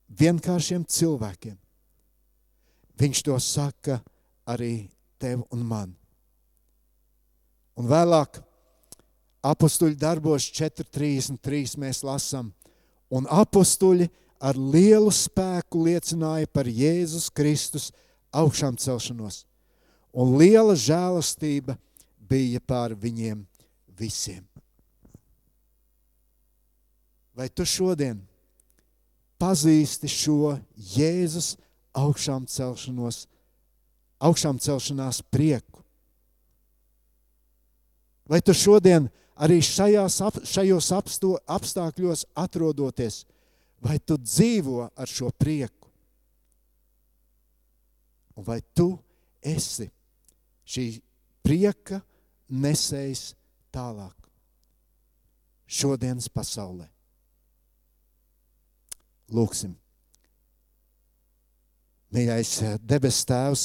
vienkāršiem 0.09 0.89
cilvēkiem. 0.89 1.61
Viņš 2.97 3.25
to 3.29 3.37
saka 3.45 4.01
arī 4.49 4.89
tev 5.21 5.45
un 5.53 5.69
man. 5.69 5.97
Un 7.77 7.93
vēlāk, 7.93 8.41
apakstuļu 9.49 9.97
darbos 9.99 10.49
4,33 10.55 11.79
mēs 11.81 12.03
lasām, 12.07 12.51
un 13.11 13.29
apakstuļi 13.31 14.09
ar 14.39 14.59
lielu 14.59 15.11
spēku 15.15 15.83
liecināja 15.87 16.49
par 16.53 16.69
Jēzus 16.71 17.29
Kristus 17.35 17.91
augšām 18.35 18.77
celšanos, 18.79 19.45
un 20.13 20.37
liela 20.39 20.77
žēlastība 20.79 21.79
bija 22.29 22.61
pār 22.61 22.95
viņiem 22.99 23.43
visiem. 23.99 24.45
Vai 27.39 27.47
tu 27.49 27.63
šodien 27.67 28.19
pazīsti 29.39 30.11
šo 30.11 30.57
Jēzus 30.75 31.55
augšām 31.97 32.49
celšanos, 32.51 33.27
augšām 34.19 34.59
celšanās 34.59 35.23
prieku? 35.31 35.85
Vai 38.29 38.43
tu 38.45 38.53
šodien 38.53 39.07
arī 39.39 39.61
šajās, 39.63 40.19
šajos 40.51 40.91
apsto, 40.97 41.33
apstākļos 41.47 42.27
atrodoties, 42.39 43.23
vai 43.83 43.99
tu 44.03 44.19
dzīvo 44.19 44.89
ar 44.91 45.11
šo 45.11 45.31
prieku? 45.39 45.91
Un 48.39 48.47
vai 48.47 48.61
tu 48.75 48.93
esi 49.43 49.89
šī 50.69 50.87
prieka 51.43 52.01
nesējs 52.51 53.33
tālāk 53.75 54.15
šodienas 55.67 56.31
pasaulē? 56.31 56.87
Lūksim. 59.35 59.75
Mīļais 62.15 62.53
eh, 62.65 62.77
debes 62.81 63.21
Tēvs, 63.29 63.65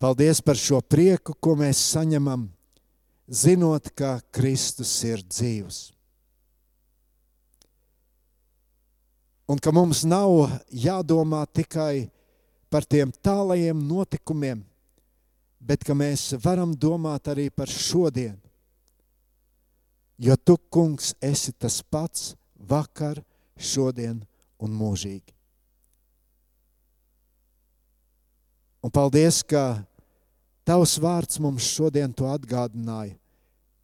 paldies 0.00 0.40
par 0.40 0.56
šo 0.56 0.80
prieku, 0.80 1.34
ko 1.36 1.52
mēs 1.60 1.82
saņemam, 1.92 2.46
zinot, 3.28 3.90
ka 3.94 4.20
Kristus 4.30 4.92
ir 5.06 5.22
dzīvs. 5.22 5.92
Un 9.46 9.60
ka 9.62 9.70
mums 9.70 10.02
nav 10.06 10.50
jādomā 10.74 11.44
tikai 11.54 12.08
par 12.70 12.86
tiem 12.86 13.12
tālajiem 13.22 13.78
notikumiem, 13.86 14.64
bet 15.62 15.84
ka 15.86 15.94
mēs 15.94 16.32
varam 16.42 16.74
domāt 16.74 17.30
arī 17.30 17.46
par 17.54 17.70
šodienu. 17.70 18.42
Jo 20.18 20.34
tu, 20.40 20.56
kungs, 20.72 21.12
esi 21.20 21.52
tas 21.52 21.82
pats 21.82 22.32
vakar, 22.56 23.20
šodien 23.56 24.22
un 24.58 24.72
mūžīgi. 24.72 25.34
Un 28.86 28.92
paldies, 28.94 29.42
ka 29.42 29.82
tavs 30.66 30.96
vārds 30.98 31.38
mums 31.42 31.64
šodien 31.70 32.12
to 32.12 32.26
atgādināja, 32.28 33.14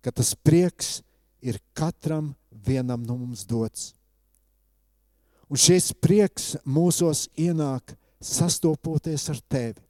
ka 0.03 0.11
tas 0.11 0.35
prieks 0.35 1.01
ir 1.43 1.61
katram 1.79 2.33
vienam 2.51 3.03
no 3.07 3.17
mums 3.17 3.47
dots. 3.47 3.93
Un 5.53 5.61
šis 5.61 5.93
prieks 6.01 6.55
mūsos 6.65 7.27
ienāk 7.37 7.95
sastopoties 8.23 9.29
ar 9.31 9.41
tevi. 9.53 9.83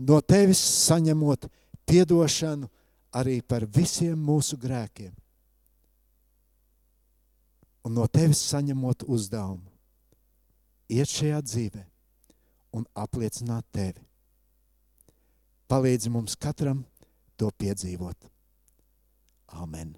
No 0.00 0.20
tevis 0.22 0.60
saņemot 0.86 1.48
piedošanu 1.88 2.68
arī 3.12 3.40
par 3.42 3.66
visiem 3.66 4.16
mūsu 4.16 4.56
grēkiem. 4.60 5.10
Un 7.84 7.96
no 7.96 8.06
tevis 8.12 8.42
saņemot 8.52 9.06
uzdevumu, 9.08 9.64
iet 10.92 11.08
šajā 11.08 11.40
dzīvē 11.42 11.82
un 12.76 12.86
apliecināt 12.94 13.66
tevi. 13.72 14.09
Palīdzi 15.70 16.10
mums 16.10 16.34
katram 16.34 16.82
to 17.38 17.50
piedzīvot. 17.62 18.26
Amen. 19.62 19.94